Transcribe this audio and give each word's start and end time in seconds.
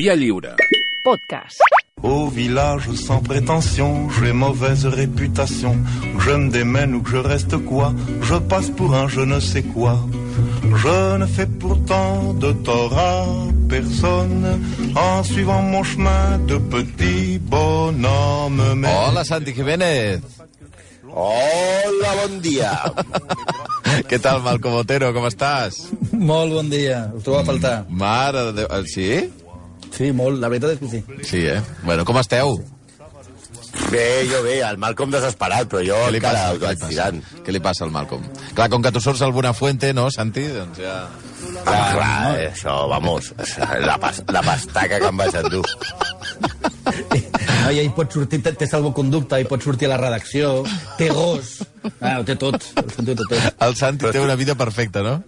Via 0.00 0.14
lliure. 0.16 0.54
Podcast. 1.04 1.60
Au 2.02 2.28
village 2.28 2.90
sans 2.94 3.20
prétention, 3.20 4.08
j'ai 4.08 4.32
mauvaise 4.32 4.86
réputation. 4.86 5.76
Que 6.16 6.22
je 6.24 6.30
me 6.30 6.50
démène 6.50 6.94
ou 6.94 7.02
que 7.02 7.10
je 7.10 7.18
reste 7.18 7.58
quoi, 7.66 7.92
je 8.22 8.36
passe 8.36 8.70
pour 8.70 8.94
un 8.94 9.08
je 9.08 9.20
ne 9.20 9.38
sais 9.40 9.62
quoi. 9.62 9.98
Je 10.74 11.16
ne 11.18 11.26
fais 11.26 11.44
pourtant 11.46 12.32
de 12.32 12.50
tort 12.52 12.96
à 12.98 13.26
personne 13.68 14.46
en 14.96 15.22
suivant 15.22 15.60
mon 15.60 15.82
chemin 15.82 16.38
de 16.48 16.56
petit 16.56 17.38
bonhomme. 17.38 18.62
Mais 18.76 18.88
Hola, 19.06 19.22
Santi 19.22 19.52
Jiménez. 19.52 20.18
Hola, 21.12 22.10
bon 22.24 22.40
dia. 22.40 22.72
Què 24.08 24.18
tal, 24.22 24.40
Malcom 24.44 24.78
Otero, 24.78 25.10
com 25.12 25.26
estàs? 25.26 25.82
Molt 26.14 26.54
bon 26.54 26.68
dia. 26.72 27.02
Us 27.16 27.24
trobo 27.26 27.40
a 27.42 27.44
faltar. 27.44 27.76
Mare 27.90 28.46
de 28.48 28.52
Déu... 28.62 28.68
eh, 28.70 28.86
Sí? 28.88 29.08
Sí, 30.00 30.10
molt. 30.16 30.40
La 30.40 30.48
veritat 30.48 30.72
és 30.78 30.80
que 30.80 30.88
sí. 30.88 31.00
Sí, 31.28 31.44
eh? 31.46 31.60
Bueno, 31.84 32.06
com 32.08 32.16
esteu? 32.20 32.56
Bé, 33.90 34.26
jo 34.26 34.40
bé, 34.42 34.56
el 34.66 34.76
Malcolm 34.82 35.12
desesperat, 35.14 35.68
però 35.70 35.80
jo 35.86 35.94
Què 36.06 36.10
li 36.14 36.18
encara 36.18 36.40
passa? 36.40 36.50
ho 36.50 36.56
Què 36.56 36.60
li 36.60 36.66
vaig 36.66 36.78
passa? 36.80 36.90
tirant. 36.90 37.20
Què 37.46 37.52
li 37.54 37.60
passa 37.62 37.84
al 37.86 37.92
Malcolm? 37.94 38.24
Clar, 38.56 38.66
com 38.72 38.82
que 38.82 38.90
tu 38.96 39.00
surts 39.02 39.22
al 39.22 39.32
Buenafuente, 39.36 39.92
no, 39.94 40.08
Santi? 40.10 40.46
Doncs 40.56 40.80
ja... 40.82 40.96
Ah, 41.64 41.92
clar, 41.94 42.38
eh, 42.40 42.48
això, 42.50 42.74
vamos, 42.90 43.30
la, 43.86 43.96
pas, 44.02 44.20
la 44.28 44.42
pastaca 44.44 44.98
que 45.00 45.08
em 45.08 45.16
vaig 45.22 45.34
endur. 45.40 45.62
No, 47.60 47.70
i 47.72 47.78
ell 47.82 47.90
pot 47.96 48.12
sortir, 48.12 48.40
té, 48.44 48.52
té 48.58 48.66
salvoconducte, 48.68 49.38
ell 49.40 49.48
pot 49.50 49.62
sortir 49.64 49.88
a 49.88 49.92
la 49.94 49.98
redacció, 50.00 50.50
té 50.98 51.08
gos, 51.14 51.58
ah, 52.00 52.18
ho 52.20 52.24
té 52.28 52.36
tot, 52.40 52.56
el 52.80 52.90
Santi 52.94 53.12
ho 53.14 53.18
té 53.20 53.26
tot. 53.30 53.62
El 53.66 53.76
Santi 53.78 54.10
té 54.12 54.20
una 54.22 54.36
vida 54.40 54.54
perfecta, 54.58 55.02
no? 55.06 55.18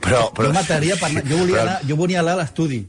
Però, 0.00 0.26
però, 0.34 0.48
Jo 0.50 0.54
mataria 0.56 0.96
per 1.00 1.10
anar, 1.12 1.24
jo 1.28 1.38
volia 1.42 1.56
Però- 1.56 1.66
anar, 1.68 1.78
jo 1.88 1.96
volia 2.00 2.20
anar 2.24 2.36
a 2.38 2.42
l'estudi. 2.42 2.82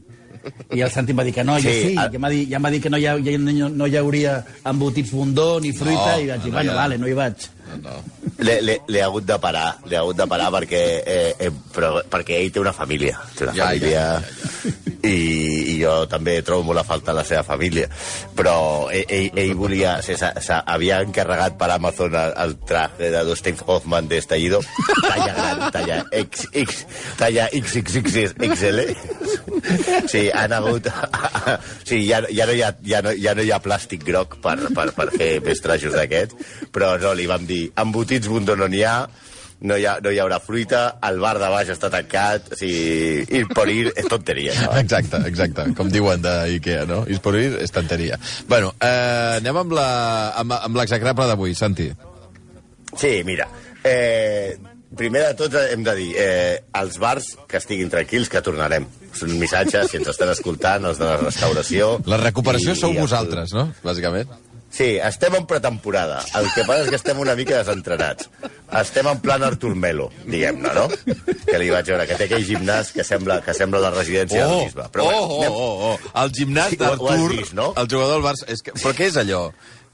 I 0.74 0.80
el 0.80 0.90
Santi 0.90 1.12
em 1.12 1.18
va 1.18 1.24
dir 1.24 1.32
que 1.34 1.44
no, 1.44 1.56
jo 1.58 1.70
Sí, 1.70 1.82
sí, 1.90 1.94
a- 1.98 2.08
ja 2.10 2.16
em 2.16 2.22
va 2.24 2.30
dir, 2.30 2.44
ja 2.50 2.56
em 2.56 2.64
va 2.64 2.70
dir 2.70 2.80
que 2.82 2.90
no 2.90 2.98
hi, 2.98 3.06
ha, 3.06 3.16
ja 3.18 3.38
no, 3.38 3.86
hi 3.86 3.96
hauria 3.96 4.44
embotits 4.64 5.10
bondó 5.12 5.60
ni 5.60 5.72
fruita, 5.72 6.16
No, 6.16 6.20
i 6.22 6.26
vaig 6.28 6.42
dir, 6.42 6.52
no, 6.52 6.56
bueno, 6.58 6.74
vale, 6.74 6.98
no 6.98 7.08
hi 7.08 7.12
vaig. 7.18 7.48
No, 7.66 7.76
no. 7.82 7.94
l'he- 8.38 9.02
hagut 9.02 9.24
de 9.26 9.38
parar, 9.42 9.76
l'he 9.90 9.96
hagut 9.98 10.16
de 10.16 10.26
parar 10.30 10.50
perquè, 10.54 10.82
eh, 11.06 11.34
eh, 11.38 11.50
però, 11.74 11.96
perquè 12.10 12.40
ell 12.42 12.52
té 12.54 12.60
una 12.62 12.72
família. 12.76 13.18
Té 13.36 13.44
una 13.48 13.54
Ja, 13.56 13.72
ja, 13.74 13.78
família... 13.78 14.04
ja, 14.22 14.74
I, 15.06 15.10
I 15.70 15.74
jo 15.78 15.90
també 16.10 16.32
trobo 16.42 16.64
molt 16.66 16.80
a 16.80 16.82
falta 16.82 17.12
la 17.14 17.22
seva 17.22 17.44
família. 17.46 17.86
Però 18.34 18.88
ell, 18.90 19.04
ell, 19.08 19.28
ell 19.38 19.52
volia... 19.54 19.92
o 20.00 20.02
sigui, 20.02 20.16
s'ha- 20.18 20.32
s'ha- 20.42 20.64
havia 20.66 20.96
encarregat 21.04 21.54
per 21.60 21.68
Amazon 21.76 22.14
el, 22.18 22.32
el 22.42 22.56
traje 22.66 23.10
de 23.14 23.20
Dustin 23.28 23.54
Hoffman 23.66 24.08
de 24.10 24.18
Estallido, 24.18 24.58
talla 25.04 25.28
gran, 25.36 25.62
talla 25.76 26.00
XX, 26.10 26.80
talla 27.20 27.46
XXXXL. 27.52 28.80
Sí, 30.10 30.24
han 30.34 30.52
hagut... 30.58 30.88
Sí, 31.86 32.00
ja, 32.08 32.20
ja, 32.34 32.46
no 32.50 32.56
hi 32.56 32.62
ha, 32.66 32.72
ja, 32.82 33.00
no, 33.06 33.12
ja 33.14 33.34
no 33.38 33.44
hi 33.46 33.52
ha 33.54 33.60
plàstic 33.62 34.02
groc 34.06 34.36
per, 34.42 34.56
per, 34.74 34.88
per 34.96 35.06
fer 35.14 35.30
més 35.46 35.62
trajos 35.62 35.94
d'aquests, 35.94 36.34
però 36.74 36.96
no, 37.02 37.14
li 37.14 37.28
vam 37.30 37.46
dir, 37.46 37.55
embotits 37.76 38.28
bundó 38.30 38.56
no 38.56 38.68
n'hi 38.68 38.82
ha, 38.86 38.98
no 39.66 39.76
hi, 39.80 39.86
ha, 39.88 39.94
no 40.04 40.10
hi 40.12 40.18
haurà 40.20 40.36
fruita, 40.44 40.82
el 41.08 41.16
bar 41.22 41.38
de 41.40 41.48
baix 41.52 41.70
està 41.72 41.88
tancat, 41.92 42.50
o 42.52 42.58
sigui, 42.60 43.24
ir 43.38 43.46
per 43.56 43.64
ir 43.72 43.86
és 43.96 44.08
tonteria. 44.10 44.52
No? 44.66 44.74
Exacte, 44.82 45.22
exacte, 45.30 45.64
com 45.78 45.88
diuen 45.92 46.20
d'Ikea, 46.24 46.84
no? 46.90 47.02
És 47.08 47.22
per 47.24 47.34
ir, 47.40 47.48
estanteria. 47.64 48.18
Bueno, 48.50 48.74
eh, 48.80 49.38
anem 49.40 49.56
amb 49.64 49.72
la- 49.78 50.32
amb, 50.42 50.52
amb 50.60 50.76
d'avui, 51.32 51.54
Santi. 51.56 51.88
Sí, 52.96 53.22
mira, 53.24 53.48
eh, 53.84 54.56
primer 54.96 55.22
de 55.26 55.34
tot 55.36 55.56
hem 55.60 55.82
de 55.84 55.94
dir, 55.98 56.12
eh, 56.16 56.62
als 56.72 56.98
bars 57.02 57.32
que 57.48 57.58
estiguin 57.58 57.90
tranquils, 57.92 58.28
que 58.32 58.40
tornarem. 58.44 58.86
És 59.16 59.22
un 59.24 59.38
missatge, 59.40 59.82
si 59.88 59.96
ens 59.98 60.08
estan 60.12 60.28
escoltant, 60.32 60.84
els 60.84 60.98
de 61.00 61.04
la 61.08 61.16
restauració... 61.16 61.94
La 62.06 62.18
recuperació 62.20 62.72
i- 62.76 62.76
sou 62.80 62.92
i 62.92 62.98
els- 62.98 63.06
vosaltres, 63.08 63.52
no? 63.56 63.70
Bàsicament. 63.84 64.28
Sí, 64.76 64.98
estem 65.00 65.34
en 65.38 65.46
pretemporada. 65.48 66.18
El 66.36 66.50
que 66.52 66.64
passa 66.68 66.82
és 66.84 66.90
que 66.92 66.98
estem 66.98 67.18
una 67.22 67.32
mica 67.38 67.56
desentrenats. 67.62 68.28
Estem 68.76 69.06
en 69.08 69.20
plan 69.24 69.42
Artur 69.46 69.70
Melo, 69.74 70.10
diguem-ne, 70.26 70.72
no? 70.76 70.82
Que 71.46 71.56
li 71.62 71.70
vaig 71.72 71.86
veure, 71.88 72.04
que 72.10 72.18
té 72.20 72.26
aquell 72.26 72.44
gimnàs 72.44 72.90
que 72.92 73.04
sembla, 73.06 73.38
que 73.46 73.54
sembla 73.56 73.80
la 73.80 73.92
residència 73.94 74.44
Oh, 74.44 74.50
del 74.58 74.66
bisbe. 74.66 74.84
Però, 74.92 75.06
oh, 75.06 75.08
bueno, 75.08 75.22
oh, 75.22 75.38
anem- 75.40 75.56
oh, 75.56 75.94
oh, 75.94 76.22
el 76.24 76.32
gimnàs 76.36 76.74
Sí, 76.74 76.80
d'Artur, 76.82 77.54
no? 77.56 77.70
el 77.76 77.88
jugador 77.88 78.12
del 78.18 78.26
Barça... 78.26 78.44
És 78.52 78.60
que, 78.66 78.74
però 78.76 78.92
què 78.98 79.08
és 79.08 79.16
allò? 79.22 79.40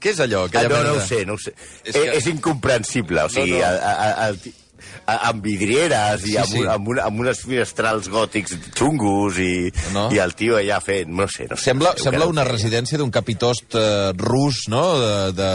Què 0.03 0.11
és 0.11 0.19
allò? 0.19 0.43
Ah, 0.51 0.65
no, 0.67 0.81
no 0.83 0.97
ho 0.97 1.05
sé, 1.07 1.21
no 1.25 1.37
ho 1.37 1.39
sé. 1.39 1.53
És 1.85 1.95
És, 1.95 2.01
que- 2.01 2.17
és 2.19 2.27
incomprensible, 2.33 3.23
o 3.23 3.29
sigui, 3.31 3.55
No, 3.55 3.59
no. 3.59 3.87
A, 3.87 3.93
a, 3.93 4.27
a, 4.27 4.62
amb 5.05 5.43
vidrieres 5.43 6.23
i 6.27 6.31
Sí, 6.33 6.37
amb, 6.39 6.47
sí. 6.51 6.61
amb, 6.69 6.87
un, 6.93 6.99
amb 7.03 7.19
unes 7.23 7.41
finestrals 7.43 8.07
gòtics 8.11 8.55
xungos 8.77 9.37
i, 9.41 9.71
No. 9.93 10.07
i 10.13 10.19
el 10.23 10.33
tio 10.39 10.57
allà 10.57 10.79
fent... 10.83 11.09
No 11.13 11.27
sé, 11.27 11.47
no 11.49 11.57
sé. 11.57 11.63
Sembla, 11.69 11.91
no 11.93 11.97
sé, 12.01 12.07
sembla 12.09 12.27
una 12.31 12.43
residència 12.47 12.97
d'un 13.01 13.11
capitost 13.13 13.75
eh, 13.79 14.11
rus, 14.17 14.63
no? 14.71 14.83
De, 14.99 15.13
de, 15.37 15.49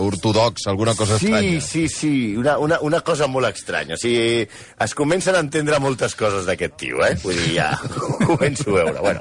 ortodox, 0.00 0.66
alguna 0.66 0.94
cosa 0.94 1.18
Sí, 1.18 1.26
estranya. 1.26 1.60
sí, 1.60 1.88
sí, 1.88 2.12
una, 2.36 2.58
una, 2.58 2.80
una 2.80 3.00
cosa 3.06 3.26
molt 3.30 3.48
estranya. 3.50 3.94
O 3.94 4.00
sigui, 4.00 4.46
es 4.80 4.94
comencen 4.98 5.36
a 5.36 5.42
entendre 5.44 5.78
moltes 5.82 6.14
coses 6.18 6.46
d'aquest 6.48 6.76
tio, 6.80 7.02
eh? 7.06 7.14
Vull 7.22 7.36
dir, 7.38 7.54
ja 7.60 7.70
començo 8.30 8.70
a 8.72 8.78
veure. 8.80 8.98
Bueno, 9.00 9.20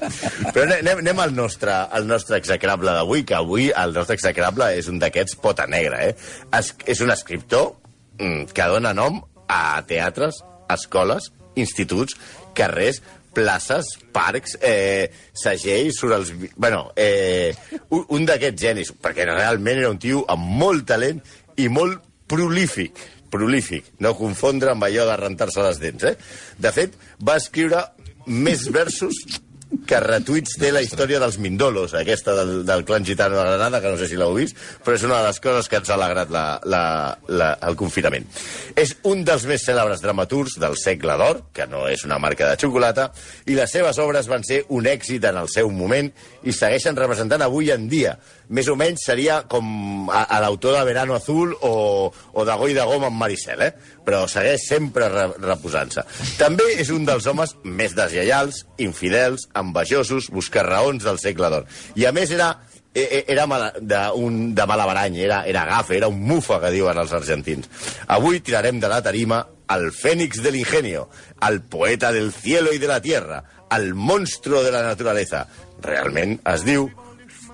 però 0.54 0.66
anem, 0.80 1.04
anem 1.04 1.20
al 1.26 1.36
nostre, 1.36 1.74
al 1.74 2.08
nostre 2.10 2.38
execrable 2.40 2.94
d'avui, 2.96 3.24
que 3.28 3.36
avui 3.38 3.70
el 3.76 3.94
nostre 3.96 4.16
execrable 4.20 4.72
és 4.80 4.88
un 4.92 5.00
d'aquests 5.02 5.38
pota 5.44 5.68
negra, 5.70 6.02
eh? 6.10 6.16
Es, 6.56 6.74
és 6.90 7.02
un 7.06 7.12
escriptor 7.14 7.74
mm, 8.20 8.50
que 8.56 8.68
dona 8.72 8.94
nom 8.98 9.22
a 9.50 9.82
teatres, 9.90 10.44
escoles, 10.70 11.32
instituts, 11.60 12.16
carrers, 12.56 13.02
places, 13.34 13.92
parcs, 14.14 14.56
eh, 14.62 15.10
segells, 15.34 16.00
surt 16.00 16.18
els... 16.18 16.34
Bueno, 16.56 16.90
eh, 16.96 17.54
un, 17.90 18.06
un 18.16 18.28
d'aquests 18.30 18.62
genis, 18.62 18.94
perquè 18.94 19.28
realment 19.28 19.82
era 19.82 19.92
un 19.92 20.02
tio 20.02 20.24
amb 20.30 20.54
molt 20.62 20.88
talent 20.90 21.22
i 21.60 21.70
molt 21.74 22.06
prolífic 22.30 23.02
prolífic, 23.30 23.92
no 24.02 24.16
confondre 24.18 24.72
amb 24.74 24.88
allò 24.88 25.04
de 25.06 25.16
rentar-se 25.20 25.62
les 25.62 25.78
dents, 25.78 26.06
eh? 26.10 26.16
De 26.58 26.72
fet, 26.74 26.96
va 27.22 27.36
escriure 27.38 27.84
més 28.26 28.64
versos 28.74 29.20
que 29.70 30.00
retuits 30.02 30.56
té 30.58 30.72
la 30.74 30.82
història 30.82 31.20
dels 31.22 31.38
Mindolos, 31.42 31.94
aquesta 31.98 32.34
del, 32.38 32.64
del 32.66 32.84
clan 32.86 33.06
gitano 33.06 33.38
de 33.38 33.44
Granada, 33.46 33.82
que 33.82 33.92
no 33.94 34.00
sé 34.00 34.08
si 34.10 34.18
l'heu 34.18 34.34
vist, 34.34 34.58
però 34.86 34.98
és 34.98 35.06
una 35.06 35.20
de 35.20 35.28
les 35.28 35.40
coses 35.44 35.70
que 35.70 35.78
ens 35.78 35.92
ha 35.92 35.98
alegrat 35.98 36.34
la, 36.34 36.44
la, 36.66 36.82
la, 37.30 37.52
el 37.70 37.78
confinament. 37.78 38.26
És 38.74 38.96
un 39.10 39.22
dels 39.28 39.46
més 39.50 39.66
cèlebres 39.66 40.02
dramaturgs 40.02 40.58
del 40.62 40.78
segle 40.82 41.18
d'or, 41.22 41.44
que 41.54 41.70
no 41.70 41.86
és 41.90 42.06
una 42.08 42.18
marca 42.22 42.50
de 42.50 42.58
xocolata, 42.62 43.10
i 43.46 43.58
les 43.58 43.78
seves 43.78 44.02
obres 44.02 44.30
van 44.32 44.46
ser 44.48 44.64
un 44.74 44.90
èxit 44.90 45.30
en 45.30 45.38
el 45.44 45.52
seu 45.54 45.70
moment 45.70 46.10
i 46.44 46.56
segueixen 46.56 46.98
representant 46.98 47.46
avui 47.46 47.70
en 47.76 47.86
dia. 47.92 48.18
Més 48.50 48.68
o 48.72 48.76
menys 48.80 49.04
seria 49.06 49.44
com 49.50 50.10
a, 50.10 50.24
a 50.26 50.40
l'autor 50.42 50.74
de 50.74 50.84
Verano 50.88 51.14
Azul 51.14 51.52
o, 51.62 51.74
o 52.10 52.46
de 52.46 52.56
Goi 52.58 52.74
de 52.74 52.86
Goma 52.90 53.12
amb 53.12 53.22
Maricel, 53.22 53.62
eh? 53.62 53.74
però 54.06 54.24
segueix 54.30 54.64
sempre 54.66 55.10
re, 55.14 55.28
reposant-se. 55.44 56.02
També 56.40 56.66
és 56.82 56.90
un 56.90 57.06
dels 57.06 57.28
homes 57.30 57.54
més 57.64 57.94
deslleials, 57.98 58.64
infidels, 58.82 59.46
envejosos, 59.60 60.32
buscarraons 60.34 61.06
del 61.06 61.22
segle 61.22 61.52
d'or. 61.54 61.70
I 61.96 62.08
a 62.10 62.14
més 62.16 62.34
era 62.34 62.56
e- 62.94 63.06
e- 63.20 63.26
era 63.28 63.46
mala, 63.48 63.72
de, 63.80 64.00
un, 64.18 64.56
de 64.56 64.66
mala 64.66 64.88
barany, 64.90 65.20
era, 65.22 65.44
era 65.46 65.66
gafe, 65.66 65.98
era 65.98 66.08
un 66.10 66.20
mufa, 66.26 66.60
que 66.60 66.72
diuen 66.74 66.98
els 66.98 67.14
argentins. 67.14 67.70
Avui 68.08 68.42
tirarem 68.42 68.80
de 68.82 68.90
la 68.90 69.02
tarima 69.06 69.44
al 69.70 69.92
Fénix 69.94 70.42
del 70.42 70.58
Ingenio, 70.58 71.10
al 71.40 71.62
poeta 71.62 72.12
del 72.12 72.34
cielo 72.34 72.74
y 72.74 72.80
de 72.80 72.88
la 72.88 73.02
tierra, 73.02 73.44
al 73.70 73.94
monstruo 73.94 74.64
de 74.64 74.72
la 74.72 74.82
naturaleza. 74.82 75.46
Realment 75.86 76.40
es 76.50 76.66
diu 76.66 76.90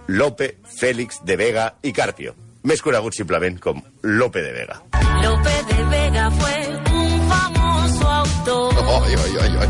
Lope 0.08 0.58
Félix 0.66 1.22
de 1.24 1.36
Vega 1.36 1.76
y 1.82 1.92
Carpio, 1.92 2.36
més 2.64 2.82
conegut 2.82 3.14
simplement 3.18 3.58
com 3.62 3.82
Lope 4.04 4.42
de 4.42 4.52
Vega. 4.54 4.80
Lope 5.24 5.56
de 5.72 5.84
Vega 5.90 6.30
fue 6.32 6.56
un 6.94 7.30
famoso 7.30 8.08
autor 8.10 8.74
Oi, 8.78 9.16
oi, 9.16 9.38
oi, 9.38 9.58
oi. 9.58 9.68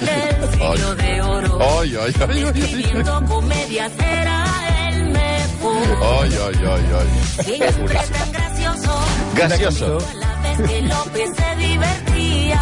del 0.00 0.50
siglo 0.52 0.94
de 0.96 1.22
oro. 1.22 1.56
Oi, 1.78 1.96
oi, 1.96 1.96
oi, 1.96 2.12
oi, 2.28 2.44
oi. 2.44 2.60
Escribiendo 2.60 3.24
comedias 3.26 3.92
era 3.98 4.44
el 4.90 5.04
mejor. 5.12 6.02
Oi, 6.02 6.28
oi, 6.28 6.56
oi, 6.56 6.92
oi. 7.00 7.44
Siempre 7.44 7.94
tan 7.94 8.32
gracioso. 8.32 9.00
Gracioso. 9.34 9.98
La 10.20 10.34
vez 10.42 10.68
que 10.68 10.82
López 10.82 11.30
se 11.36 11.56
divertía. 11.56 12.60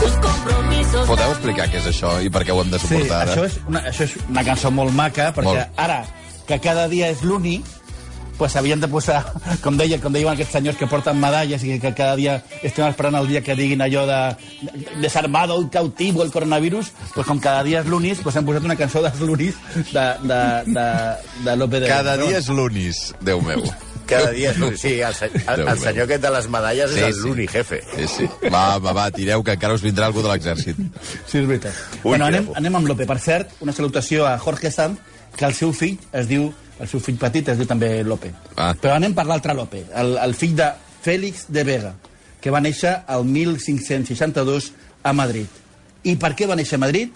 Sus 0.00 0.12
compromisos. 0.22 1.06
Podeu 1.08 1.32
explicar 1.34 1.66
què 1.72 1.80
és 1.82 1.86
això 1.90 2.12
i 2.22 2.30
per 2.30 2.44
què 2.46 2.54
ho 2.54 2.60
hem 2.62 2.70
de 2.70 2.78
Sí, 2.78 2.86
suportar 2.86 3.22
ara? 3.24 3.32
això 3.34 3.44
és, 3.48 3.56
una, 3.66 3.80
això 3.90 4.04
és 4.06 4.14
una 4.28 4.44
cançó 4.46 4.70
molt 4.70 4.94
maca, 4.94 5.32
perquè 5.34 5.44
Molt. 5.66 5.80
ara, 5.82 5.96
que 6.48 6.58
cada 6.64 6.88
dia 6.88 7.10
és 7.12 7.20
l'uni, 7.22 7.60
pues 8.38 8.54
havien 8.56 8.78
de 8.80 8.86
posar, 8.86 9.24
com 9.64 9.74
deia, 9.76 9.96
com 10.00 10.12
deien 10.14 10.30
aquests 10.30 10.52
senyors 10.54 10.76
que 10.78 10.86
porten 10.86 11.18
medalles 11.18 11.64
i 11.66 11.78
que 11.82 11.90
cada 11.92 12.14
dia 12.16 12.36
estem 12.62 12.86
esperant 12.86 13.16
el 13.18 13.26
dia 13.26 13.40
que 13.42 13.56
diguin 13.58 13.82
allò 13.82 14.04
de 14.06 14.20
desarmado 15.00 15.60
y 15.62 15.68
cautivo 15.68 16.22
el 16.22 16.30
coronavirus, 16.30 16.92
pues 17.14 17.26
com 17.26 17.40
cada 17.40 17.64
dia 17.66 17.80
és 17.82 17.86
lunis, 17.90 18.20
pues 18.22 18.36
hem 18.38 18.46
posat 18.46 18.64
una 18.64 18.76
cançó 18.78 19.02
dels 19.02 19.18
lunis 19.20 19.58
de, 19.92 20.06
de, 20.22 20.40
de, 20.70 20.86
de 21.44 21.56
Lope 21.56 21.80
de 21.82 21.90
Cada 21.90 22.16
dia 22.16 22.38
és 22.38 22.48
l'unis, 22.48 23.02
Déu 23.20 23.42
meu. 23.42 23.64
Cada 24.08 24.30
dia... 24.32 24.54
Sí, 24.78 25.00
el, 25.04 25.12
se- 25.12 25.28
el, 25.34 25.60
el 25.60 25.64
meu. 25.66 25.76
senyor 25.82 26.06
aquest 26.06 26.22
de 26.24 26.30
les 26.32 26.46
medalles 26.48 26.94
Sí, 26.94 27.00
és 27.02 27.10
el 27.10 27.14
sí. 27.18 27.26
l'únic 27.26 27.50
jefe. 27.52 27.82
Sí, 27.96 28.06
sí. 28.08 28.28
Va, 28.48 28.78
va, 28.80 28.94
va, 28.96 29.10
tireu, 29.12 29.42
que 29.44 29.52
encara 29.58 29.74
us 29.76 29.82
vindrà 29.84 30.06
algú 30.08 30.22
de 30.24 30.30
l'exèrcit. 30.30 30.78
Sí, 31.26 31.42
és 31.42 31.44
veritat. 31.44 31.74
Ui, 31.98 32.14
bueno, 32.14 32.24
anem, 32.30 32.48
anem 32.56 32.78
amb 32.80 32.88
Lope. 32.88 33.04
Per 33.04 33.18
cert, 33.20 33.52
una 33.60 33.74
salutació 33.76 34.24
a 34.30 34.38
Jorge 34.40 34.70
Sanz, 34.72 35.02
que 35.36 35.46
el 35.46 35.54
seu 35.54 35.72
fill 35.72 35.98
es 36.12 36.28
diu, 36.30 36.48
el 36.78 36.90
seu 36.90 37.00
fill 37.02 37.18
petit 37.20 37.48
es 37.48 37.58
diu 37.58 37.68
també 37.68 38.02
Lope. 38.04 38.32
Ah. 38.56 38.72
Però 38.78 38.96
anem 38.96 39.14
per 39.14 39.26
l'altre 39.28 39.54
Lope, 39.54 39.84
el, 39.94 40.16
el 40.22 40.34
fill 40.38 40.56
de 40.58 40.72
Fèlix 41.04 41.46
de 41.52 41.64
Vega, 41.64 41.94
que 42.40 42.52
va 42.54 42.62
néixer 42.62 42.94
el 43.14 43.24
1562 43.26 44.72
a 45.02 45.12
Madrid. 45.12 45.48
I 46.04 46.16
per 46.16 46.34
què 46.38 46.46
va 46.48 46.56
néixer 46.58 46.78
a 46.78 46.84
Madrid? 46.84 47.14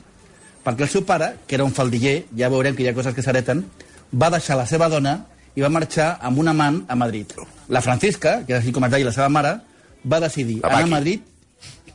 Perquè 0.62 0.86
el 0.86 0.90
seu 0.90 1.04
pare, 1.06 1.32
que 1.46 1.56
era 1.58 1.66
un 1.66 1.74
faldiller, 1.74 2.22
ja 2.38 2.50
veurem 2.52 2.76
que 2.76 2.84
hi 2.84 2.90
ha 2.90 2.94
coses 2.94 3.14
que 3.14 3.22
s'hereten, 3.24 3.64
va 4.12 4.30
deixar 4.30 4.58
la 4.58 4.66
seva 4.70 4.88
dona 4.92 5.16
i 5.56 5.64
va 5.64 5.70
marxar 5.72 6.16
amb 6.22 6.38
un 6.38 6.48
amant 6.52 6.82
a 6.88 6.96
Madrid. 6.96 7.34
La 7.68 7.82
Francisca, 7.82 8.40
que 8.46 8.54
és 8.54 8.60
així 8.60 8.72
com 8.74 8.86
es 8.86 8.92
deia 8.94 9.08
la 9.08 9.14
seva 9.14 9.28
mare, 9.32 9.56
va 10.04 10.20
decidir 10.22 10.60
anar 10.62 10.82
a 10.84 10.90
Madrid, 10.90 11.22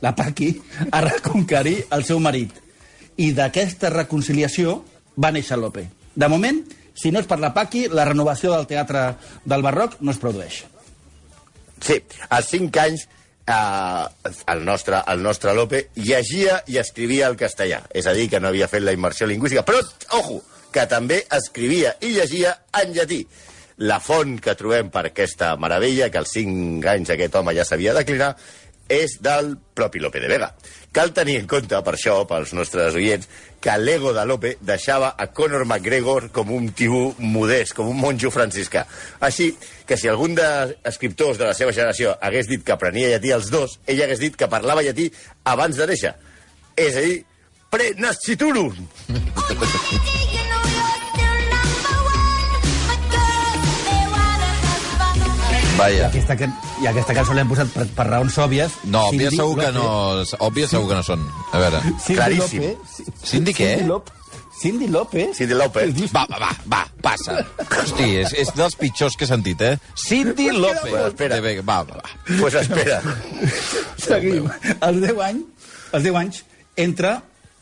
la 0.00 0.14
Paqui, 0.14 0.52
a 0.90 1.00
reconquerir 1.04 1.78
el 1.94 2.04
seu 2.04 2.20
marit. 2.20 2.52
I 3.18 3.32
d'aquesta 3.34 3.90
reconciliació 3.90 4.82
va 5.18 5.32
néixer 5.34 5.58
Lope. 5.58 5.88
De 6.18 6.28
moment, 6.30 6.58
si 6.98 7.12
no 7.14 7.22
és 7.22 7.28
per 7.30 7.38
la 7.38 7.52
Paqui, 7.54 7.86
la 7.94 8.08
renovació 8.08 8.50
del 8.56 8.66
teatre 8.70 9.12
del 9.46 9.62
barroc 9.62 10.00
no 10.02 10.10
es 10.10 10.18
produeix. 10.18 10.64
Sí, 11.78 12.00
als 12.34 12.48
5 12.50 12.80
anys 12.82 13.04
eh, 13.46 14.30
el, 14.46 14.64
nostre, 14.66 15.02
el 15.06 15.22
nostre 15.22 15.54
Lope 15.54 15.84
llegia 15.94 16.62
i 16.66 16.80
escrivia 16.82 17.28
el 17.30 17.38
castellà. 17.38 17.84
És 17.94 18.10
a 18.10 18.16
dir, 18.18 18.28
que 18.32 18.40
no 18.42 18.50
havia 18.50 18.70
fet 18.70 18.82
la 18.82 18.94
immersió 18.96 19.28
lingüística. 19.30 19.62
Però, 19.66 19.82
ojo, 20.18 20.40
que 20.74 20.88
també 20.90 21.22
escrivia 21.38 21.94
i 22.02 22.12
llegia 22.16 22.56
en 22.82 22.96
llatí. 22.96 23.22
La 23.88 24.00
font 24.02 24.40
que 24.42 24.56
trobem 24.58 24.90
per 24.90 25.06
aquesta 25.06 25.52
meravella, 25.56 26.10
que 26.10 26.18
als 26.18 26.34
5 26.34 26.82
anys 26.96 27.14
aquest 27.14 27.38
home 27.38 27.54
ja 27.54 27.66
sabia 27.68 27.94
declinar, 27.94 28.32
és 28.88 29.18
del 29.22 29.56
propi 29.76 30.00
Lope 30.00 30.20
de 30.20 30.28
Vega. 30.30 30.50
Cal 30.92 31.12
tenir 31.14 31.36
en 31.38 31.46
compte, 31.46 31.78
per 31.84 31.94
això, 31.94 32.16
pels 32.26 32.54
nostres 32.56 32.96
oients, 32.96 33.28
que 33.60 33.74
l'ego 33.78 34.14
de 34.16 34.24
Lope 34.26 34.54
deixava 34.64 35.12
a 35.18 35.28
Conor 35.34 35.66
McGregor 35.66 36.30
com 36.34 36.50
un 36.56 36.70
tio 36.72 37.14
modest, 37.18 37.74
com 37.76 37.90
un 37.92 38.00
monjo 38.00 38.32
franciscà. 38.34 38.86
Així 39.20 39.52
que 39.86 39.98
si 40.00 40.08
algun 40.08 40.34
dels 40.38 40.78
escriptors 40.88 41.38
de 41.38 41.46
la 41.48 41.54
seva 41.54 41.74
generació 41.76 42.16
hagués 42.20 42.48
dit 42.48 42.64
que 42.64 42.74
aprenia 42.74 43.12
llatí 43.12 43.32
als 43.34 43.52
dos, 43.52 43.78
ell 43.86 44.02
hagués 44.02 44.24
dit 44.24 44.36
que 44.36 44.50
parlava 44.50 44.82
llatí 44.86 45.10
abans 45.44 45.76
de 45.76 45.86
néixer. 45.92 46.14
És 46.78 46.96
a 46.96 47.04
dir, 47.04 47.24
pre-nasciturum. 47.70 48.88
I 49.08 50.38
Vaja. 55.78 56.08
aquesta, 56.08 56.34
i 56.82 56.86
aquesta 56.90 57.14
cançó 57.16 57.34
l'hem 57.34 57.48
posat 57.50 57.70
per, 57.74 57.86
per 57.96 58.06
raons 58.08 58.36
òbvies. 58.38 58.76
No, 58.84 59.06
òbvies 59.08 59.30
Cindy 59.32 59.40
segur 59.40 59.56
que 59.58 59.72
no... 59.74 59.86
Òbvies 60.46 60.70
segur 60.74 60.88
que 60.92 60.98
no 61.00 61.06
són. 61.06 61.24
A 61.52 61.58
veure... 61.62 61.80
Cindy 62.04 62.16
Claríssim. 62.20 62.62
Lope, 62.68 62.94
Ci- 62.94 63.12
Cindy 63.32 63.54
què? 63.56 63.68
Cindy 63.78 63.88
Lope. 63.90 64.14
Cindy 64.58 64.88
Lope. 64.90 65.24
Cindy 65.38 65.54
diu- 66.00 66.10
Va, 66.14 66.24
va, 66.30 66.38
va, 66.42 66.50
va, 66.72 66.80
passa. 67.02 67.36
Hosti, 67.68 68.08
és, 68.24 68.32
és 68.42 68.50
dels 68.58 68.74
pitjors 68.78 69.14
que 69.18 69.26
he 69.26 69.30
sentit, 69.30 69.60
eh? 69.62 69.76
Cindy 69.94 70.48
López. 70.50 70.90
Bueno, 70.90 71.06
espera. 71.12 71.38
Va, 71.40 71.82
va, 71.86 71.98
va. 72.02 72.36
Pues 72.40 72.54
espera. 72.58 73.00
Seguim. 74.08 74.48
Als 74.80 75.00
10 75.04 75.20
anys, 75.28 75.68
als 75.92 76.02
10 76.08 76.18
anys 76.22 76.42
entra 76.78 77.16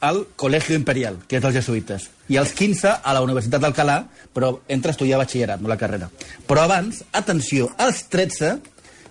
al 0.06 0.22
Col·legio 0.36 0.76
Imperial, 0.76 1.18
que 1.28 1.38
és 1.38 1.42
dels 1.44 1.56
jesuïtes, 1.56 2.10
i 2.28 2.36
als 2.36 2.52
15 2.56 2.90
a 3.02 3.12
la 3.16 3.22
Universitat 3.24 3.62
d'Alcalà, 3.64 3.98
però 4.36 4.54
entra 4.68 4.92
a 4.92 4.94
estudiar 4.96 5.18
batxillerat, 5.22 5.60
no 5.64 5.70
la 5.72 5.78
carrera. 5.80 6.10
Però 6.46 6.64
abans, 6.66 7.00
atenció, 7.16 7.70
als 7.80 8.02
13 8.12 8.58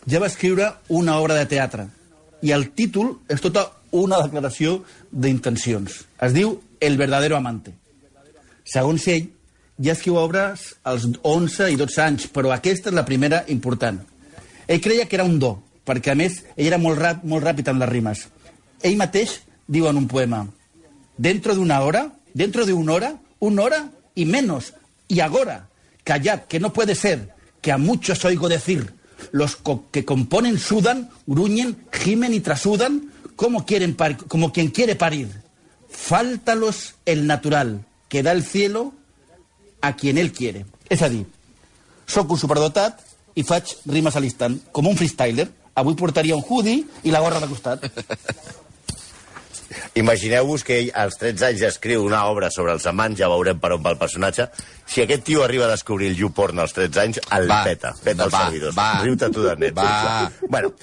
ja 0.06 0.20
va 0.22 0.30
escriure 0.30 0.72
una 0.90 1.18
obra 1.20 1.36
de 1.36 1.46
teatre, 1.50 1.88
i 2.42 2.52
el 2.52 2.70
títol 2.78 3.16
és 3.32 3.42
tota 3.42 3.70
una 3.96 4.20
declaració 4.24 4.82
d'intencions. 5.12 6.04
Es 6.22 6.36
diu 6.36 6.60
El 6.80 6.98
verdadero 7.00 7.38
amante. 7.38 7.72
Segons 8.68 9.06
ell, 9.08 9.30
ja 9.82 9.94
escriu 9.94 10.18
obres 10.20 10.74
als 10.84 11.08
11 11.24 11.70
i 11.72 11.78
12 11.80 12.02
anys, 12.04 12.28
però 12.28 12.52
aquesta 12.52 12.92
és 12.92 12.96
la 12.96 13.06
primera 13.08 13.44
important. 13.48 14.02
Ell 14.68 14.82
creia 14.84 15.08
que 15.08 15.16
era 15.16 15.26
un 15.26 15.40
do, 15.40 15.56
perquè 15.88 16.12
a 16.12 16.20
més 16.20 16.42
ell 16.58 16.68
era 16.68 16.82
molt, 16.82 17.00
rap, 17.00 17.24
molt 17.24 17.46
ràpid 17.46 17.72
en 17.72 17.80
les 17.80 17.90
rimes. 17.90 18.26
Ell 18.84 19.00
mateix 19.00 19.40
diu 19.72 19.88
en 19.90 19.98
un 19.98 20.08
poema 20.12 20.44
Dentro 21.18 21.56
de 21.56 21.62
una 21.62 21.80
hora, 21.82 22.12
dentro 22.34 22.66
de 22.66 22.74
una 22.74 22.94
hora, 22.94 23.16
una 23.40 23.64
hora 23.64 23.92
y 24.16 24.26
menos, 24.26 24.74
y 25.08 25.22
agora, 25.22 25.70
callad, 26.04 26.42
que 26.42 26.60
no 26.60 26.74
puede 26.74 26.94
ser, 26.94 27.34
que 27.62 27.72
a 27.72 27.78
muchos 27.78 28.26
oigo 28.26 28.50
decir, 28.50 28.94
los 29.32 29.58
que 29.92 30.06
componen 30.06 30.60
sudan, 30.60 31.10
gruñen, 31.26 31.78
gimen 31.92 32.34
y 32.34 32.40
trasudan, 32.40 33.12
como, 33.36 33.66
quieren 33.66 33.96
como 34.28 34.52
quien 34.52 34.70
quiere 34.70 34.96
parir. 34.96 35.30
Fáltalos 35.90 36.96
el 37.06 37.28
natural, 37.28 37.86
que 38.10 38.24
da 38.24 38.32
el 38.32 38.44
cielo 38.44 38.94
a 39.82 39.96
quien 39.96 40.18
él 40.18 40.32
quiere. 40.32 40.66
És 40.90 41.02
a 41.02 41.10
dir, 41.10 41.26
sóc 42.06 42.30
un 42.30 42.38
superdotat 42.38 43.00
i 43.36 43.44
faig 43.44 43.74
rimes 43.90 44.16
a 44.16 44.22
l'instant, 44.22 44.60
un 44.74 44.98
freestyler. 44.98 45.50
Avui 45.76 45.96
portaria 46.00 46.38
un 46.38 46.44
hoodie 46.48 46.86
i 47.04 47.12
la 47.12 47.20
gorra 47.20 47.42
de 47.42 47.50
costat. 47.52 47.84
Imagineu-vos 49.96 50.64
que 50.68 50.76
ell 50.82 50.90
als 51.00 51.16
13 51.22 51.46
anys 51.54 51.62
escriu 51.70 52.02
una 52.04 52.26
obra 52.28 52.50
sobre 52.52 52.74
els 52.76 52.84
amants, 52.90 53.16
ja 53.22 53.30
veurem 53.32 53.62
per 53.64 53.72
on 53.78 53.84
va 53.86 53.94
el 53.94 54.00
personatge. 54.02 54.50
Si 54.92 55.00
aquest 55.02 55.24
tio 55.24 55.44
arriba 55.46 55.70
a 55.70 55.72
descobrir 55.72 56.10
el 56.12 56.18
YouPorn 56.20 56.60
als 56.60 56.74
13 56.76 57.00
anys, 57.06 57.20
el 57.38 57.48
Va. 57.50 57.62
peta. 57.64 57.94
Peta 58.04 58.26
els 58.28 58.34
Va, 58.34 58.42
servidors. 58.50 58.76
va. 58.76 58.90
Riu-te 59.06 59.30
tu 59.32 59.46
de 59.48 59.56
net. 59.56 59.78
Va. 59.78 60.30
Bueno, 60.50 60.74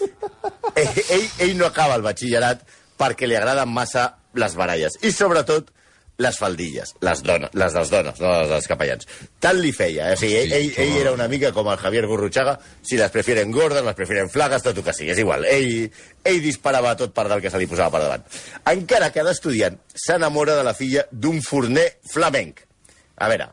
ell, 0.74 0.88
ell, 1.10 1.28
ell 1.44 1.54
no 1.58 1.66
acaba 1.68 1.98
el 2.00 2.06
batxillerat 2.08 2.64
perquè 2.96 3.28
li 3.28 3.36
agraden 3.36 3.68
massa 3.68 4.14
les 4.32 4.56
baralles. 4.56 4.96
I 5.04 5.12
sobretot 5.12 5.68
les 6.18 6.36
faldilles, 6.38 6.92
les, 7.00 7.22
dones, 7.24 7.50
les 7.56 7.74
dels 7.74 7.90
dones, 7.90 8.18
no 8.20 8.32
les 8.36 8.50
dels 8.50 8.68
capellans. 8.70 9.08
Tant 9.42 9.58
li 9.58 9.72
feia. 9.74 10.10
Eh? 10.10 10.16
O 10.16 10.20
sigui, 10.20 10.36
ell, 10.42 10.52
ell, 10.58 10.68
ell 10.84 10.96
era 11.00 11.12
una 11.16 11.28
mica 11.30 11.52
com 11.56 11.70
el 11.72 11.80
Javier 11.80 12.04
Gurruchaga, 12.06 12.58
si 12.84 12.98
les 13.00 13.10
prefieren 13.10 13.50
gordes, 13.54 13.82
les 13.84 13.96
prefieren 13.98 14.30
flaques, 14.30 14.62
tot 14.62 14.76
el 14.76 14.84
que 14.86 14.94
sigui, 14.96 15.10
és 15.14 15.22
igual. 15.22 15.46
Ell, 15.48 15.88
ell 16.28 16.42
disparava 16.44 16.94
tot 17.00 17.14
per 17.16 17.26
del 17.32 17.42
que 17.42 17.50
se 17.50 17.58
li 17.58 17.70
posava 17.70 17.90
per 17.94 18.04
davant. 18.04 18.28
Encara 18.74 19.10
que 19.14 19.24
d'estudiant 19.26 19.80
s'enamora 19.94 20.58
de 20.60 20.66
la 20.68 20.76
filla 20.78 21.06
d'un 21.10 21.40
forner 21.42 21.88
flamenc. 22.12 22.62
A 23.16 23.30
veure, 23.32 23.48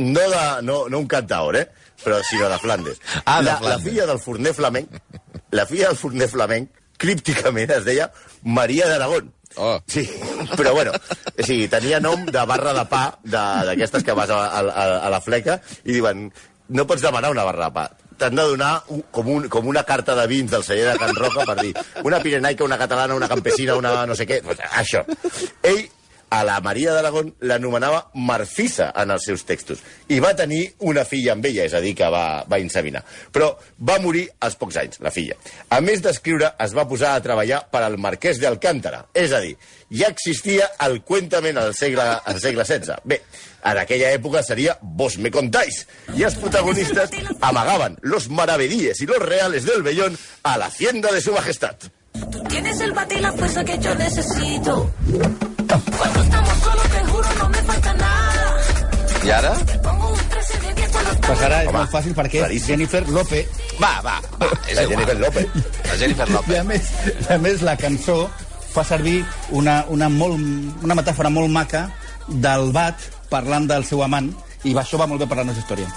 no, 0.00 0.26
de, 0.34 0.44
no, 0.66 0.82
no 0.90 1.00
un 1.00 1.08
cantaor, 1.10 1.56
eh? 1.56 1.68
però 2.04 2.20
sinó 2.24 2.48
de 2.48 2.58
Flandes. 2.58 3.00
Ah, 3.24 3.40
de 3.40 3.44
la, 3.44 3.52
la 3.52 3.58
Flandes. 3.58 3.88
filla 3.88 4.06
del 4.06 4.20
forner 4.20 4.54
flamenc, 4.54 5.00
la 5.52 5.66
filla 5.66 5.88
del 5.88 5.98
forner 6.00 6.28
flamenc, 6.28 6.70
crípticament 7.00 7.72
es 7.78 7.84
deia 7.86 8.10
Maria 8.44 8.88
d'Aragón. 8.88 9.32
Oh. 9.56 9.80
Sí, 9.86 10.04
però 10.58 10.72
bueno, 10.74 10.92
o 10.94 11.42
sigui, 11.42 11.66
tenia 11.72 11.98
nom 12.02 12.22
de 12.28 12.44
barra 12.46 12.74
de 12.76 12.84
pa, 12.90 13.02
d'aquestes 13.24 14.06
que 14.06 14.14
vas 14.14 14.30
a, 14.30 14.44
a, 14.60 14.84
a 15.06 15.10
la 15.10 15.20
fleca, 15.24 15.58
i 15.84 15.96
diuen, 15.96 16.28
no 16.70 16.86
pots 16.86 17.02
demanar 17.02 17.32
una 17.34 17.46
barra 17.48 17.68
de 17.68 17.74
pa, 17.74 17.88
t'han 18.20 18.36
de 18.36 18.44
donar 18.52 18.72
com, 19.10 19.30
un, 19.32 19.48
com 19.48 19.66
una 19.66 19.82
carta 19.88 20.14
de 20.18 20.26
vins 20.30 20.50
del 20.52 20.64
celler 20.66 20.90
de 20.92 20.98
Can 21.00 21.16
Roca 21.16 21.46
per 21.48 21.56
dir 21.62 21.72
una 22.04 22.20
pirenaica, 22.20 22.66
una 22.66 22.78
catalana, 22.78 23.16
una 23.16 23.30
campesina, 23.30 23.78
una 23.80 24.04
no 24.06 24.16
sé 24.18 24.28
què, 24.28 24.42
això. 24.68 25.02
Ell 25.64 25.86
a 26.30 26.44
la 26.46 26.60
Maria 26.62 26.94
d'Aragón 26.94 27.32
l'anomenava 27.42 28.04
Marfisa 28.14 28.90
en 29.02 29.10
els 29.10 29.26
seus 29.26 29.42
textos. 29.46 29.82
I 30.08 30.20
va 30.22 30.32
tenir 30.38 30.62
una 30.86 31.04
filla 31.04 31.34
amb 31.34 31.46
ella, 31.50 31.66
és 31.66 31.74
a 31.74 31.82
dir, 31.82 31.92
que 31.98 32.08
va, 32.10 32.44
va 32.48 32.60
inseminar. 32.62 33.02
Però 33.34 33.50
va 33.86 33.98
morir 34.02 34.28
als 34.46 34.56
pocs 34.60 34.78
anys, 34.80 35.02
la 35.02 35.12
filla. 35.14 35.36
A 35.68 35.80
més 35.84 36.02
d'escriure, 36.04 36.54
es 36.62 36.74
va 36.76 36.86
posar 36.88 37.16
a 37.16 37.24
treballar 37.24 37.64
per 37.72 37.82
al 37.84 37.98
marquès 37.98 38.40
de 38.40 38.48
Alcántara. 38.48 39.04
És 39.12 39.34
a 39.34 39.42
dir, 39.42 39.56
ja 39.90 40.10
existia 40.14 40.70
el 40.86 41.00
cuentament 41.02 41.58
al 41.58 41.74
segle, 41.74 42.06
al 42.24 42.40
segle 42.42 42.64
XVI. 42.64 43.02
Bé, 43.04 43.22
en 43.66 43.82
aquella 43.82 44.14
època 44.14 44.44
seria 44.46 44.78
Vos 44.80 45.18
me 45.18 45.34
contáis. 45.34 45.84
I 46.16 46.24
els 46.28 46.38
protagonistes 46.40 47.10
amagaven 47.40 47.98
los 48.02 48.30
maravedíes 48.30 49.00
y 49.00 49.06
los 49.06 49.18
reales 49.18 49.66
del 49.66 49.82
vellón 49.82 50.16
a 50.42 50.58
la 50.58 50.66
hacienda 50.66 51.12
de 51.12 51.20
su 51.20 51.32
majestad. 51.32 51.76
Tú 52.30 52.42
tienes 52.48 52.80
el 52.80 52.92
bate 52.92 53.16
y 53.16 53.20
la 53.20 53.32
fuerza 53.32 53.64
que 53.64 53.78
yo 53.78 53.94
necesito. 53.94 54.90
Cuando 55.98 56.22
estamos 56.22 56.58
solos, 56.58 56.88
te 56.90 57.04
juro, 57.06 57.28
no 57.38 57.48
me 57.48 57.58
falta 57.62 57.94
nada. 57.94 58.56
I 59.24 59.30
ara? 59.30 59.54
Te 59.54 59.78
pongo 59.78 60.08
un 60.08 60.18
13 60.18 60.60
de 60.60 60.74
10 60.74 60.88
cuando 60.90 61.10
estamos 61.12 61.26
Pues 61.26 61.42
ara 61.42 61.62
és 61.62 61.68
Home, 61.68 61.78
molt 61.78 61.90
fàcil 61.92 62.14
perquè 62.16 62.38
és 62.38 62.44
claríssim. 62.44 62.66
Jennifer 62.72 63.02
Lope 63.12 63.42
Va, 63.80 63.90
va, 64.04 64.14
va. 64.40 64.48
És 64.68 64.76
La 64.76 64.82
igual. 64.82 65.04
Jennifer 65.04 65.18
López. 65.20 65.46
La 65.90 65.96
Jennifer 66.00 66.28
i 66.28 66.30
a 66.30 66.34
López. 66.36 66.64
més, 66.70 67.28
a 67.30 67.38
més 67.38 67.62
la 67.62 67.76
cançó 67.76 68.16
fa 68.70 68.84
servir 68.86 69.18
una, 69.50 69.84
una, 69.88 70.08
molt, 70.08 70.38
una 70.82 70.94
metàfora 70.96 71.30
molt 71.30 71.50
maca 71.52 71.88
del 72.28 72.70
bat 72.72 72.96
parlant 73.30 73.66
del 73.68 73.84
seu 73.84 74.02
amant 74.02 74.30
i 74.64 74.72
això 74.74 74.98
va 75.00 75.06
molt 75.10 75.20
bé 75.20 75.28
per 75.28 75.38
la 75.40 75.44
nostra 75.48 75.62
història. 75.64 75.88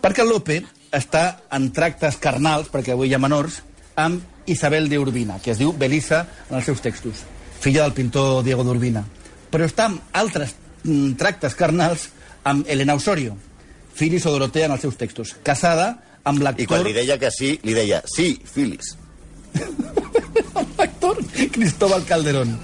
Perquè 0.00 0.24
Lope 0.24 0.60
està 0.94 1.26
en 1.52 1.70
tractes 1.76 2.16
carnals, 2.22 2.68
perquè 2.72 2.92
avui 2.94 3.08
hi 3.10 3.14
ha 3.16 3.20
menors, 3.20 3.60
amb 3.96 4.22
Isabel 4.46 4.88
de 4.88 4.98
Urbina, 4.98 5.38
que 5.42 5.52
es 5.52 5.58
diu 5.58 5.72
Belisa 5.72 6.26
en 6.48 6.56
els 6.58 6.66
seus 6.68 6.82
textos, 6.84 7.24
filla 7.60 7.82
del 7.84 7.94
pintor 7.96 8.42
Diego 8.46 8.64
d'Urbina. 8.64 9.04
Però 9.50 9.66
està 9.66 9.90
amb 9.90 10.16
altres 10.16 10.54
mm, 10.84 11.16
tractes 11.20 11.54
carnals 11.58 12.10
amb 12.46 12.66
Elena 12.70 12.94
Osorio, 12.94 13.36
Filis 13.96 14.26
o 14.28 14.32
Dorotea 14.34 14.68
en 14.68 14.76
els 14.76 14.84
seus 14.84 14.98
textos, 15.00 15.34
casada 15.42 15.96
amb 16.26 16.38
I 16.38 16.42
quan 16.42 16.50
l'actor 16.50 16.86
li 16.86 16.94
deia 16.96 17.18
que 17.18 17.30
sí, 17.32 17.56
li 17.64 17.74
deia, 17.74 18.02
sí, 18.12 18.34
Phyllis. 18.44 18.96
l'actor 20.78 21.22
Cristóbal 21.52 22.04
Calderón. 22.04 22.56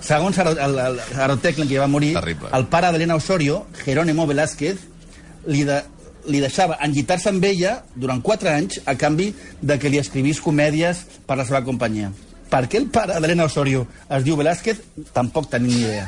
Segons 0.00 0.38
Aroteclen, 0.38 1.66
que 1.66 1.74
ja 1.74 1.82
va 1.82 1.90
morir, 1.90 2.14
Terrible. 2.14 2.52
el 2.54 2.66
pare 2.70 2.92
d'Elena 2.94 3.16
Osorio, 3.18 3.66
Jerónimo 3.84 4.26
Velázquez, 4.30 4.78
li, 5.50 5.64
de, 5.66 5.82
li 6.28 6.40
deixava 6.44 6.78
enllitar-se 6.84 7.32
amb 7.32 7.44
ella 7.48 7.78
durant 7.96 8.22
4 8.22 8.52
anys 8.52 8.80
a 8.86 8.94
canvi 9.00 9.32
de 9.60 9.78
que 9.80 9.90
li 9.90 10.00
escrivís 10.00 10.40
comèdies 10.44 11.04
per 11.26 11.38
la 11.40 11.46
seva 11.48 11.64
companyia. 11.66 12.12
Per 12.48 12.62
què 12.64 12.78
el 12.80 12.86
pare 12.92 13.18
d'Elena 13.20 13.44
Osorio 13.44 13.82
es 14.16 14.24
diu 14.24 14.36
Velázquez? 14.38 14.80
Tampoc 15.12 15.50
tenim 15.52 15.74
ni 15.74 15.82
idea. 15.82 16.06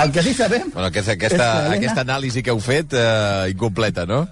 El 0.00 0.12
que 0.14 0.22
sí 0.24 0.32
sabem... 0.36 0.70
Bueno, 0.72 0.88
aquesta, 0.88 1.12
és 1.12 1.18
aquesta, 1.18 1.48
que 1.68 1.76
aquesta 1.76 2.04
anàlisi 2.06 2.42
que 2.44 2.54
heu 2.54 2.60
fet, 2.64 2.96
eh, 2.96 3.52
incompleta, 3.52 4.06
no? 4.08 4.22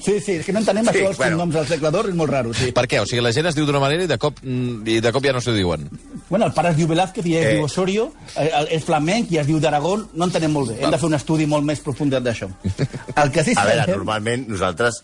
Sí, 0.00 0.20
sí, 0.20 0.32
és 0.40 0.44
que 0.46 0.52
no 0.52 0.60
entenem 0.60 0.84
Sí, 0.84 0.90
això 0.90 1.06
dels 1.08 1.16
bueno. 1.16 1.36
cognoms 1.38 1.56
al 1.56 1.66
segle 1.68 1.90
d'or, 1.90 2.08
és 2.10 2.14
molt 2.14 2.30
raro, 2.30 2.52
sí. 2.54 2.70
Per 2.72 2.84
què? 2.86 3.00
O 3.00 3.06
sigui, 3.06 3.22
la 3.24 3.32
gent 3.32 3.46
es 3.46 3.54
diu 3.56 3.64
d'una 3.66 3.80
manera 3.80 4.04
i 4.04 4.06
de 4.10 4.18
cop, 4.18 4.38
mm, 4.42 4.86
i 4.88 5.00
de 5.00 5.12
cop 5.12 5.24
ja 5.24 5.32
no 5.32 5.40
s'ho 5.40 5.52
diuen. 5.56 5.88
Bueno, 6.28 6.46
el 6.46 6.52
pare 6.52 6.70
es 6.70 6.76
diu 6.76 6.86
Velázquez 6.88 7.26
i 7.26 7.36
ella 7.36 7.40
es 7.40 7.52
Eh. 7.52 7.54
diu 7.56 7.64
Osorio, 7.64 8.12
eh, 8.36 8.50
el- 8.60 8.68
és 8.70 8.84
flamenc 8.84 9.30
i 9.32 9.38
es 9.38 9.46
diu 9.46 9.58
d'Aragón, 9.60 10.08
no 10.14 10.24
entenem 10.24 10.52
molt 10.52 10.70
bé. 10.70 10.82
Hem 10.84 10.90
de 10.90 10.98
fer 10.98 11.06
un 11.06 11.14
estudi 11.14 11.46
molt 11.46 11.64
més 11.64 11.80
profundat 11.80 12.22
d'això. 12.22 12.48
El 13.16 13.30
que 13.32 13.44
sí 13.44 13.52
A 13.56 13.64
veure, 13.64 13.86
normalment 13.96 14.46
nosaltres 14.48 15.02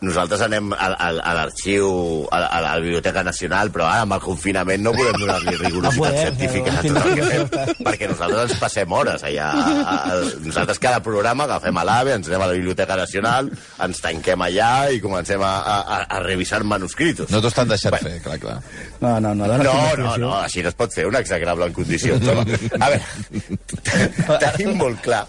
nosaltres 0.00 0.42
anem 0.46 0.68
a, 0.72 0.88
a, 0.94 1.08
a 1.10 1.32
l'arxiu, 1.34 1.88
a, 2.30 2.38
a 2.46 2.60
la 2.62 2.74
Biblioteca 2.78 3.24
Nacional, 3.26 3.70
però 3.74 3.88
ara 3.88 4.04
amb 4.04 4.14
el 4.14 4.20
confinament 4.22 4.84
no 4.84 4.92
podem 4.94 5.16
donar-li 5.18 5.56
rigorositat 5.64 5.96
No 5.98 6.04
podem, 6.04 6.18
científica 6.22 6.70
eh, 6.70 6.76
a 6.76 6.82
tot 6.82 6.84
el 6.84 6.92
que 6.92 7.24
investigació 7.24 7.30
fem, 7.32 7.46
està. 7.48 7.86
perquè 7.88 8.10
nosaltres 8.12 8.44
ens 8.52 8.60
passem 8.62 8.94
hores 8.98 9.24
allà. 9.26 9.48
A, 9.58 9.96
a, 9.96 10.20
nosaltres 10.44 10.78
cada 10.84 11.00
programa 11.02 11.48
agafem 11.48 11.80
a 11.82 11.84
l'AVE, 11.88 12.14
ens 12.20 12.30
anem 12.30 12.44
a 12.46 12.50
la 12.52 12.58
Biblioteca 12.60 12.98
Nacional, 13.00 13.50
ens 13.88 14.02
tanquem 14.04 14.44
allà 14.46 14.70
i 14.94 15.00
comencem 15.02 15.42
a, 15.42 15.52
a, 15.74 15.98
a 16.06 16.20
revisar 16.26 16.62
manuscritos. 16.62 17.32
No 17.34 17.42
t'ho 17.42 17.50
estan 17.50 17.68
deixant 17.72 17.96
Bueno. 17.96 18.12
fer, 18.12 18.22
clar, 18.22 18.38
clar. 18.38 18.58
No, 19.00 19.16
no, 19.24 19.34
no. 19.34 19.50
No, 19.58 19.74
no, 19.98 20.14
no, 20.20 20.30
així 20.44 20.62
no 20.62 20.70
es 20.70 20.78
pot 20.78 20.94
fer 20.94 21.08
un 21.10 21.16
execrable 21.18 21.66
en 21.66 21.74
condicions, 21.74 22.28
home. 22.28 22.60
A 22.78 22.92
veure, 22.94 23.02
tenim 24.44 24.76
molt 24.78 25.02
clar 25.02 25.24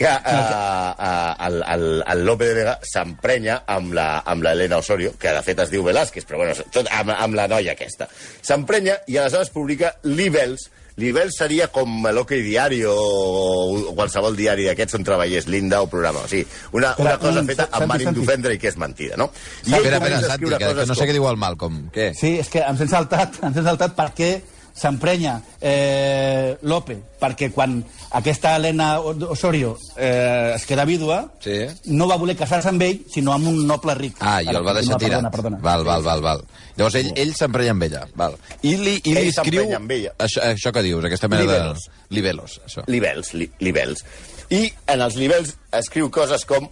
que 0.00 0.08
uh, 0.08 0.94
uh, 0.96 1.46
el, 1.46 1.58
el, 1.74 1.82
el 2.08 2.22
Lope 2.24 2.46
de 2.48 2.54
Vega 2.56 2.78
s'emprenya 2.88 3.58
amb 3.68 3.92
la, 3.92 4.08
amb 4.24 4.42
la 4.46 4.54
Elena 4.56 4.78
Osorio, 4.80 5.12
que 5.20 5.28
de 5.36 5.42
fet 5.44 5.58
es 5.66 5.68
diu 5.74 5.84
Velázquez, 5.84 6.24
però 6.24 6.40
bueno, 6.40 6.54
tot 6.72 6.88
amb, 6.88 7.12
amb 7.12 7.36
la 7.36 7.44
noia 7.52 7.74
aquesta. 7.76 8.08
S'emprenya 8.40 8.96
i 9.12 9.18
aleshores 9.20 9.52
publica 9.52 9.92
Libels, 10.08 10.70
Libels 11.00 11.36
seria 11.38 11.68
com 11.72 12.02
l'Ok 12.12 12.32
Diario 12.44 12.90
o 12.92 13.92
qualsevol 13.96 14.34
diari 14.36 14.66
d'aquests 14.68 14.96
on 14.98 15.04
treballés 15.06 15.46
Linda 15.52 15.78
o 15.84 15.88
programa. 15.88 16.24
O 16.26 16.28
sigui, 16.28 16.44
una, 16.76 16.94
una 17.00 17.14
cosa 17.20 17.40
un- 17.40 17.48
feta 17.48 17.68
amb 17.78 17.94
ànim 17.94 18.10
d'ofendre 18.16 18.52
i 18.56 18.58
que 18.60 18.68
és 18.72 18.76
mentida, 18.80 19.16
no? 19.20 19.30
I 19.66 19.76
Espera, 19.78 19.96
espera, 20.00 20.20
Santi, 20.26 20.50
que, 20.50 20.58
que 20.58 20.86
no 20.88 20.94
sé 20.96 21.04
com- 21.04 21.08
què 21.12 21.16
diu 21.16 21.28
el 21.30 21.38
Malcolm. 21.40 21.78
Què? 21.94 22.10
Sí, 22.18 22.34
és 22.42 22.48
que 22.52 22.64
ens 22.66 22.80
hem 22.84 22.90
saltat, 22.92 23.38
ens 23.48 23.56
hem 23.60 23.68
saltat 23.68 23.96
perquè 23.96 24.30
s'emprenya 24.74 25.40
eh, 25.60 26.56
Lope, 26.62 26.96
perquè 27.20 27.50
quan 27.52 27.78
aquesta 28.16 28.54
Helena 28.56 28.98
Osorio 29.00 29.76
eh, 29.96 30.52
es 30.54 30.64
queda 30.66 30.84
vídua, 30.84 31.32
Sí. 31.40 31.66
no 31.86 32.06
va 32.08 32.16
voler 32.16 32.36
casar-se 32.36 32.68
amb 32.68 32.82
ell, 32.82 33.02
sinó 33.12 33.32
amb 33.34 33.48
un 33.48 33.66
noble 33.66 33.94
ric. 33.94 34.16
Ah, 34.20 34.42
i 34.42 34.48
el 34.48 34.64
va 34.64 34.74
deixar 34.74 34.96
tirat. 34.98 35.20
Perdona, 35.20 35.30
perdona. 35.30 35.58
Val, 35.62 35.84
val, 35.84 36.02
val, 36.02 36.22
val. 36.22 36.44
Llavors 36.76 36.94
ell, 37.00 37.12
ell 37.16 37.34
s'emprenya 37.34 37.70
amb 37.76 37.82
ella. 37.88 38.06
Val. 38.14 38.36
I 38.62 38.76
li, 38.76 38.96
i 39.04 39.14
li 39.14 39.18
Ell 39.20 39.28
escriu... 39.28 39.60
s'emprenya 39.62 39.76
amb 39.76 39.90
ella. 39.96 40.12
Això, 40.18 40.42
això 40.54 40.72
que 40.72 40.82
dius, 40.82 41.04
aquesta 41.04 41.28
mena 41.28 41.42
Libelos. 41.42 41.84
de... 41.86 42.14
Libelos. 42.16 42.60
Això. 42.66 42.84
Libels, 42.88 43.34
li, 43.34 43.50
libels. 43.60 44.04
I 44.50 44.64
en 44.90 45.00
els 45.04 45.14
libels 45.20 45.56
escriu 45.78 46.10
coses 46.10 46.44
com 46.44 46.68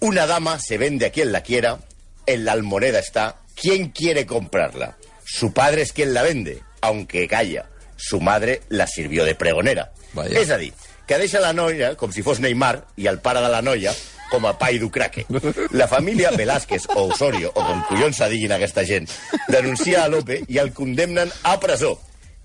Una 0.00 0.26
dama 0.26 0.58
se 0.58 0.78
vende 0.78 1.06
a 1.06 1.10
quien 1.12 1.30
la 1.32 1.42
quiera, 1.42 1.78
en 2.26 2.44
la 2.44 2.52
almoneda 2.52 3.00
está, 3.00 3.36
¿quién 3.54 3.90
quiere 3.90 4.24
comprarla? 4.24 4.96
Su 5.32 5.52
padre 5.52 5.82
es 5.82 5.92
quien 5.92 6.12
la 6.12 6.22
vende, 6.22 6.62
aunque 6.80 7.28
calla. 7.28 7.68
Su 7.96 8.20
madre 8.20 8.62
la 8.68 8.86
sirvió 8.86 9.24
de 9.24 9.34
pregonera. 9.34 9.92
Vaya. 10.12 10.40
És 10.40 10.50
a 10.50 10.56
dir, 10.58 10.72
que 11.06 11.18
deixa 11.18 11.38
la 11.42 11.52
noia 11.54 11.92
com 11.96 12.10
si 12.10 12.24
fos 12.26 12.40
Neymar 12.42 12.80
i 12.98 13.06
el 13.06 13.20
pare 13.22 13.42
de 13.44 13.50
la 13.52 13.62
noia 13.62 13.94
com 14.30 14.46
a 14.46 14.56
pai 14.58 14.78
d'Ucraque. 14.82 15.26
La 15.70 15.86
família 15.88 16.30
Velázquez 16.34 16.88
o 16.94 17.06
Osorio, 17.12 17.52
o 17.54 17.62
com 17.66 17.82
collons 17.88 18.18
se 18.18 18.28
diguin 18.30 18.54
aquesta 18.56 18.84
gent, 18.86 19.06
denuncia 19.48 20.04
a 20.04 20.08
Lope 20.10 20.40
i 20.48 20.58
el 20.62 20.72
condemnen 20.74 21.30
a 21.46 21.56
presó. 21.62 21.96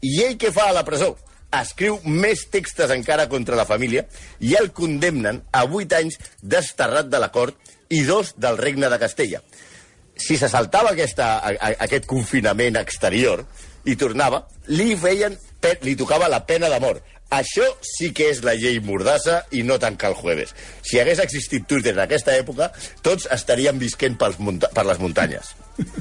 I 0.01 0.21
ell 0.27 0.37
què 0.41 0.51
fa 0.53 0.69
a 0.69 0.75
la 0.77 0.85
presó? 0.85 1.15
Escriu 1.55 1.97
més 2.05 2.47
textos 2.53 2.91
encara 2.93 3.29
contra 3.31 3.57
la 3.57 3.65
família 3.69 4.05
i 4.43 4.53
el 4.59 4.71
condemnen 4.75 5.41
a 5.53 5.63
8 5.65 6.01
anys 6.01 6.19
desterrat 6.41 7.09
de 7.09 7.21
la 7.21 7.31
cort 7.33 7.57
i 7.89 8.03
dos 8.05 8.33
del 8.37 8.57
regne 8.57 8.89
de 8.89 8.99
Castella. 9.01 9.41
Si 10.15 10.37
se 10.39 10.49
saltava 10.49 10.93
aquesta, 10.93 11.35
a, 11.39 11.51
a, 11.55 11.73
aquest 11.85 12.07
confinament 12.07 12.79
exterior 12.79 13.43
i 13.85 13.97
tornava, 13.99 14.45
li 14.71 14.95
feien, 14.97 15.35
li 15.83 15.95
tocava 15.99 16.29
la 16.31 16.45
pena 16.47 16.69
de 16.71 16.79
mort. 16.79 17.03
Això 17.33 17.65
sí 17.81 18.11
que 18.15 18.27
és 18.29 18.43
la 18.45 18.53
llei 18.55 18.77
mordassa 18.85 19.39
i 19.51 19.63
no 19.65 19.79
tancar 19.81 20.11
el 20.11 20.17
jueves. 20.19 20.53
Si 20.85 20.99
hagués 21.01 21.19
existit 21.23 21.65
Twitter 21.67 21.95
en 21.95 22.03
aquesta 22.03 22.35
època, 22.37 22.69
tots 23.03 23.25
estaríem 23.33 23.81
visquent 23.81 24.15
pels 24.21 24.37
per 24.71 24.85
les 24.85 25.01
muntanyes. 25.01 25.55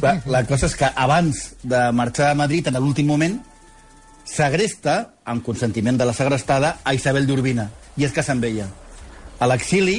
La, 0.00 0.14
la 0.24 0.40
cosa 0.48 0.70
és 0.70 0.74
que 0.78 0.88
abans 0.88 1.38
de 1.62 1.80
marxar 1.92 2.30
a 2.30 2.36
Madrid, 2.38 2.70
en 2.70 2.78
l'últim 2.80 3.06
moment, 3.10 3.34
segresta, 4.24 4.94
amb 5.28 5.44
consentiment 5.44 5.98
de 6.00 6.06
la 6.08 6.14
segrestada, 6.16 6.78
a 6.82 6.94
Isabel 6.96 7.26
d'Urbina, 7.28 7.68
i 8.00 8.06
es 8.08 8.14
casa 8.16 8.32
amb 8.32 8.46
ella. 8.48 8.70
A 9.38 9.48
l'exili, 9.50 9.98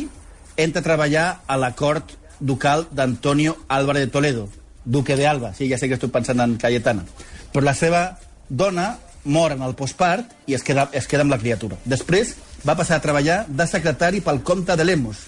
entra 0.57 0.81
a 0.81 0.87
treballar 0.87 1.27
a 1.45 1.59
la 1.61 1.71
cort 1.77 2.15
ducal 2.39 2.87
d'Antonio 2.91 3.57
Álvarez 3.67 4.05
de 4.05 4.11
Toledo, 4.11 4.49
duque 4.85 5.15
de 5.15 5.27
Alba, 5.27 5.53
sí, 5.53 5.69
ja 5.69 5.77
sé 5.77 5.87
que 5.87 5.97
estic 5.97 6.11
pensant 6.13 6.41
en 6.41 6.57
Cayetana. 6.61 7.05
Però 7.53 7.63
la 7.65 7.73
seva 7.73 8.19
dona 8.49 8.97
mor 9.25 9.55
en 9.55 9.63
el 9.65 9.73
postpart 9.75 10.35
i 10.45 10.53
es 10.53 10.63
queda, 10.63 10.89
es 10.93 11.07
queda 11.07 11.25
amb 11.25 11.33
la 11.33 11.41
criatura. 11.41 11.77
Després 11.85 12.35
va 12.67 12.77
passar 12.77 12.99
a 12.99 13.03
treballar 13.03 13.45
de 13.47 13.67
secretari 13.67 14.21
pel 14.21 14.43
comte 14.45 14.75
de 14.77 14.85
Lemos, 14.85 15.25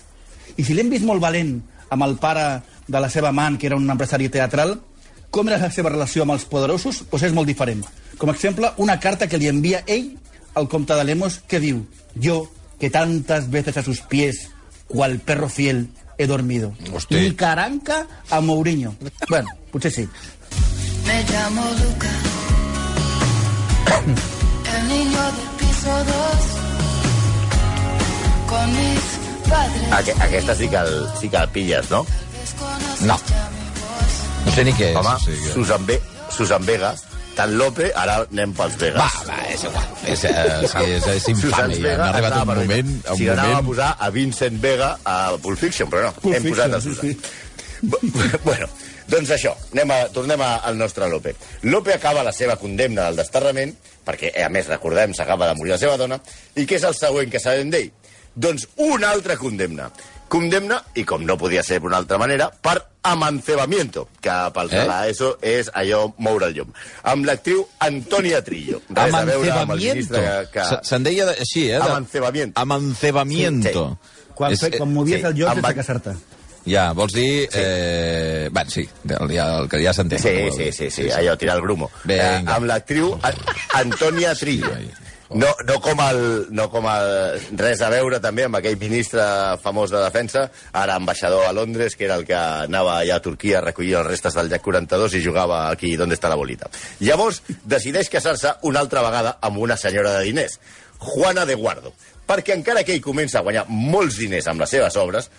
i 0.55 0.63
si 0.63 0.73
l'hem 0.73 0.89
vist 0.93 1.05
molt 1.05 1.21
valent 1.21 1.57
amb 1.89 2.05
el 2.05 2.15
pare 2.21 2.45
de 2.87 3.01
la 3.01 3.09
seva 3.09 3.29
amant, 3.33 3.57
que 3.59 3.67
era 3.67 3.77
un 3.77 3.89
empresari 3.89 4.29
teatral, 4.29 4.77
com 5.29 5.49
era 5.49 5.59
la 5.59 5.71
seva 5.73 5.91
relació 5.91 6.23
amb 6.23 6.37
els 6.37 6.45
poderosos? 6.47 7.03
Doncs 7.11 7.27
és 7.27 7.35
molt 7.35 7.49
diferent. 7.49 7.83
Com 8.17 8.31
a 8.31 8.35
exemple, 8.37 8.71
una 8.77 8.99
carta 8.99 9.27
que 9.27 9.37
li 9.37 9.49
envia 9.51 9.83
ell 9.85 10.13
al 10.57 10.69
comte 10.71 10.95
de 10.95 11.03
Lemos 11.03 11.41
que 11.47 11.59
diu 11.59 11.83
«Yo, 12.15 12.47
que 12.79 12.89
tantas 12.89 13.49
veces 13.51 13.77
a 13.77 13.83
sus 13.83 14.01
pies, 14.01 14.47
cual 14.87 15.19
perro 15.19 15.49
fiel, 15.49 15.87
he 16.17 16.27
dormido». 16.27 16.73
Hosti. 16.93 17.15
Ni 17.15 17.31
caranca 17.35 18.07
a 18.29 18.41
Mourinho. 18.41 18.95
Bueno, 19.29 19.49
potser 19.71 19.91
sí. 19.91 20.07
Me 21.05 21.23
llamo 21.23 21.61
Luca. 21.71 22.09
El 24.77 24.87
niño 24.87 25.21
del 25.23 25.49
piso 25.57 25.89
2. 25.89 26.07
Con 28.49 28.71
mis 28.75 29.49
padres. 29.49 29.91
Aqu 29.91 30.11
aquesta 30.23 30.55
sí 30.55 30.67
que, 30.67 30.75
el, 30.75 31.07
sí 31.19 31.29
que 31.29 31.37
el 31.37 31.49
pilles, 31.49 31.89
no? 31.89 32.05
No. 33.01 33.17
No 34.45 34.51
sé 34.55 34.63
ni 34.63 34.71
què 34.73 34.91
és. 34.91 34.95
Home, 34.95 35.19
sigui 35.23 35.41
que- 35.43 35.53
Susan, 35.53 35.85
Ve 35.85 36.01
Susan 36.31 36.65
Vega, 36.65 36.95
tant 37.37 37.53
Lope, 37.59 37.91
ara 37.95 38.17
anem 38.25 38.53
pels 38.57 38.75
Vegas. 38.81 39.17
Va, 39.27 39.27
va, 39.29 39.39
és 39.53 39.63
igual. 39.67 39.87
És, 40.13 40.23
eh, 40.25 40.67
sí, 40.71 40.83
és, 40.97 41.07
és 41.15 41.27
infame. 41.35 41.77
Ja. 41.77 41.95
N'ha 42.01 42.09
arribat 42.11 42.39
un 42.41 42.49
moment... 42.51 42.91
Un 43.13 43.19
Si 43.21 43.29
anàvem 43.29 43.43
a 43.43 43.61
moment... 43.61 43.69
posar 43.69 43.91
a 43.99 44.09
Vincent 44.15 44.57
Vega 44.63 44.91
a 45.05 45.17
Pulp 45.43 45.61
Fiction, 45.61 45.89
però 45.93 46.07
no, 46.09 46.13
Pulp 46.21 46.35
hem 46.39 46.49
posat 46.49 46.73
a 46.73 46.81
Fiction, 46.81 46.97
Susan. 46.97 47.13
sí, 47.13 47.45
Bu- 47.77 48.01
bueno, 48.47 48.65
doncs 49.07 49.29
això, 49.37 49.51
anem 49.75 49.91
a, 49.93 49.99
tornem 50.15 50.41
a, 50.41 50.49
al 50.65 50.79
nostre 50.81 51.05
Lope. 51.11 51.35
Lope 51.69 51.93
acaba 51.93 52.23
la 52.25 52.33
seva 52.33 52.55
condemna 52.57 53.05
del 53.11 53.19
desterrament, 53.21 53.75
perquè, 54.07 54.31
eh, 54.33 54.43
a 54.43 54.49
més, 54.49 54.65
recordem, 54.71 55.13
s'acaba 55.13 55.51
de 55.51 55.59
morir 55.59 55.75
la 55.75 55.81
seva 55.83 55.97
dona, 56.01 56.17
i 56.57 56.65
què 56.65 56.79
és 56.81 56.87
el 56.89 56.97
següent 56.97 57.29
que 57.31 57.39
sabem 57.43 57.69
d'ell? 57.69 57.91
Doncs 58.33 58.65
una 58.81 59.11
altra 59.13 59.37
condemna. 59.37 59.91
Condemna, 60.27 60.81
i 60.99 61.03
com 61.07 61.23
no 61.25 61.37
podia 61.39 61.63
ser 61.63 61.79
d'una 61.79 61.97
altra 62.01 62.17
manera, 62.19 62.49
per 62.51 62.81
amancebamiento, 63.07 64.09
que 64.21 64.33
pel 64.53 64.67
Eh? 64.73 64.81
eh? 64.81 64.85
l'ESO 64.87 65.37
és 65.41 65.69
allò 65.73 66.13
moure 66.17 66.47
el 66.49 66.53
llom. 66.57 66.73
Amb 67.03 67.25
l'actriu 67.25 67.65
Antònia 67.79 68.41
Trillo. 68.43 68.81
Res 68.89 69.13
a 69.13 69.23
veure 69.25 69.51
amb 69.51 69.71
el 69.71 69.77
ministre 69.79 70.17
Amancebamiento. 70.19 70.51
que... 70.51 70.65
Se- 70.65 70.79
Se'n 70.89 71.03
deia 71.03 71.25
de- 71.25 71.37
així, 71.39 71.63
eh? 71.69 71.77
de- 71.77 71.83
Amancebamiento. 71.83 72.59
Amancebamiento. 72.59 73.99
Quan, 74.35 74.51
És- 74.53 74.59
fe, 74.59 74.71
quan 74.77 74.93
movies 74.93 75.21
sí, 75.21 75.25
el 75.27 75.33
lloc 75.35 75.49
amb 75.49 75.61
sense 75.61 75.69
el- 75.69 75.75
casar-te. 75.75 76.15
Ja, 76.67 76.91
vols 76.91 77.13
dir... 77.15 77.47
Eh... 77.53 78.49
Bé, 78.51 78.65
sí, 78.67 78.83
ja, 79.07 79.45
el 79.61 79.69
que 79.71 79.79
ja 79.85 79.93
s'entén. 79.95 80.19
Sí, 80.19 80.27
el 80.27 80.51
que 80.51 80.71
sí, 80.73 80.89
sí, 80.89 80.89
sí, 80.91 81.09
allò, 81.09 81.37
tirar 81.39 81.55
el 81.55 81.61
grumo. 81.63 81.89
Eh, 82.09 82.43
amb 82.45 82.65
l'actriu 82.67 83.13
A- 83.23 83.31
Antònia 83.79 84.35
Trillo. 84.35 84.67
Sí, 84.75 84.91
No, 85.29 85.49
no, 85.67 85.79
com 85.83 85.99
el, 86.05 86.21
no 86.55 86.69
com 86.71 86.87
el... 86.87 87.41
Res 87.59 87.81
a 87.83 87.89
veure 87.91 88.21
també 88.23 88.45
amb 88.47 88.59
aquell 88.59 88.77
ministre 88.79 89.23
famós 89.63 89.91
de 89.91 89.99
defensa, 89.99 90.45
ara 90.71 90.95
ambaixador 90.95 91.45
a 91.47 91.53
Londres, 91.55 91.97
que 91.99 92.07
era 92.07 92.15
el 92.15 92.25
que 92.27 92.37
anava 92.37 92.99
allà 93.01 93.17
a 93.19 93.23
Turquia 93.23 93.59
a 93.59 93.65
recollir 93.65 93.97
els 93.99 94.07
restes 94.07 94.37
del 94.37 94.51
llac 94.51 94.63
42 94.63 95.17
i 95.19 95.23
jugava 95.23 95.65
aquí 95.69 95.95
d'on 95.99 96.15
està 96.15 96.31
la 96.31 96.39
bolita. 96.39 96.71
Llavors, 97.03 97.41
decideix 97.65 98.11
casar-se 98.13 98.55
una 98.69 98.83
altra 98.83 99.03
vegada 99.03 99.37
amb 99.41 99.59
una 99.63 99.77
senyora 99.77 100.15
de 100.17 100.29
diners, 100.29 100.59
Juana 100.97 101.45
de 101.45 101.55
Guardo. 101.55 101.93
perquè 102.27 102.51
encara 102.57 102.83
que 102.83 102.91
ell 102.91 103.03
comença 103.03 103.39
a 103.39 103.45
guanyar 103.45 103.65
molts 103.71 104.17
diners 104.19 104.49
amb 104.51 104.59
les 104.59 104.73
seves 104.75 104.97
obres, 104.99 105.29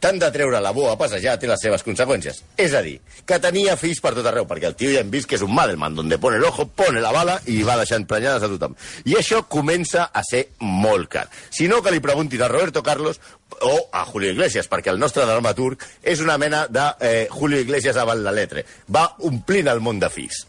tant 0.00 0.18
de 0.20 0.28
treure 0.34 0.60
la 0.62 0.72
boa 0.74 0.92
a 0.94 0.98
passejar 0.98 1.36
té 1.40 1.48
les 1.50 1.60
seves 1.62 1.82
conseqüències. 1.86 2.42
És 2.60 2.74
a 2.74 2.82
dir, 2.84 2.98
que 3.26 3.38
tenia 3.42 3.76
fills 3.80 4.00
per 4.02 4.14
tot 4.16 4.26
arreu, 4.30 4.46
perquè 4.48 4.70
el 4.70 4.76
tio 4.78 4.92
ja 4.92 5.02
hem 5.02 5.10
vist 5.10 5.28
que 5.28 5.36
és 5.38 5.44
un 5.44 5.54
Madelman, 5.54 5.96
donde 5.98 6.20
pone 6.22 6.38
el 6.38 6.46
ojo, 6.46 6.68
pone 6.68 7.02
la 7.02 7.12
bala 7.14 7.38
i 7.50 7.60
va 7.66 7.78
deixant 7.80 8.06
prenyades 8.08 8.46
a 8.46 8.50
tothom. 8.52 8.76
I 9.10 9.18
això 9.18 9.42
comença 9.50 10.08
a 10.12 10.22
ser 10.26 10.44
molt 10.60 11.10
car. 11.12 11.26
Si 11.50 11.68
no, 11.68 11.82
que 11.82 11.94
li 11.94 12.02
preguntin 12.04 12.42
a 12.42 12.50
Roberto 12.52 12.82
Carlos 12.82 13.20
o 13.60 13.74
a 13.92 14.04
Julio 14.06 14.30
Iglesias, 14.30 14.70
perquè 14.70 14.92
el 14.94 15.02
nostre 15.02 15.26
dramaturg 15.26 15.82
és 16.02 16.22
una 16.22 16.38
mena 16.38 16.66
de 16.70 16.86
eh, 17.00 17.26
Julio 17.30 17.58
Iglesias 17.60 17.96
a 17.96 18.06
la 18.14 18.32
letre. 18.32 18.64
Va 18.86 19.08
omplint 19.26 19.68
el 19.68 19.82
món 19.82 19.98
de 19.98 20.10
fills. 20.12 20.44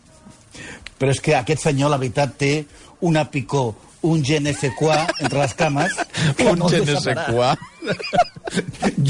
Però 1.00 1.14
és 1.14 1.22
que 1.24 1.36
aquest 1.38 1.64
senyor, 1.64 1.90
la 1.90 1.98
veritat, 1.98 2.36
té 2.38 2.54
una 3.08 3.24
picor, 3.32 3.74
un 4.04 4.24
je 4.24 4.40
ne 4.40 4.54
sais 4.54 4.74
quoi 4.78 5.00
entre 5.20 5.40
les 5.40 5.54
cames... 5.56 5.96
Un 6.40 6.60
no 6.60 6.70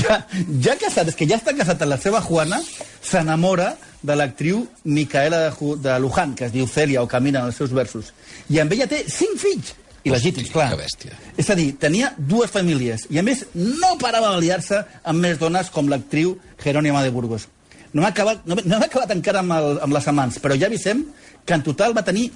ja, 0.03 0.19
ja 0.61 0.75
casat, 0.79 1.11
és 1.11 1.17
que 1.17 1.27
ja 1.29 1.37
està 1.39 1.53
casat 1.57 1.81
amb 1.83 1.93
la 1.93 1.99
seva 2.01 2.21
Juana, 2.25 2.59
s'enamora 3.01 3.73
de 4.01 4.15
l'actriu 4.15 4.63
Micaela 4.85 5.45
de, 5.49 5.75
de 5.83 5.99
Luján, 5.99 6.35
que 6.35 6.47
es 6.47 6.55
diu 6.55 6.67
Celia 6.67 7.03
o 7.03 7.07
Camina 7.07 7.43
en 7.43 7.51
els 7.51 7.59
seus 7.59 7.73
versos. 7.75 8.13
I 8.49 8.61
amb 8.63 8.73
ella 8.75 8.87
té 8.89 9.03
cinc 9.07 9.39
fills. 9.41 9.75
I 10.07 10.13
legítims, 10.13 10.47
clar. 10.53 10.69
que 10.71 10.79
bèstia. 10.79 11.17
És 11.37 11.49
a 11.51 11.55
dir, 11.59 11.73
tenia 11.79 12.13
dues 12.17 12.51
famílies 12.53 13.03
i, 13.09 13.19
a 13.19 13.23
més, 13.25 13.43
no 13.53 13.97
parava 13.99 14.31
de 14.35 14.43
liar-se 14.45 14.79
amb 15.03 15.19
més 15.25 15.39
dones 15.41 15.71
com 15.75 15.91
l'actriu 15.91 16.37
Jerónima 16.63 17.03
de 17.03 17.11
Burgos. 17.11 17.49
No 17.91 18.03
hem 18.03 18.07
acabat, 18.07 18.45
no, 18.47 18.55
no 18.63 18.79
acabat 18.79 19.11
encara 19.15 19.41
amb, 19.43 19.55
el, 19.57 19.81
amb 19.83 19.97
les 19.97 20.07
amants, 20.07 20.39
però 20.39 20.55
ja 20.55 20.69
avisem 20.69 21.03
que 21.43 21.57
en 21.57 21.65
total 21.65 21.95
va 21.97 22.05
tenir 22.07 22.29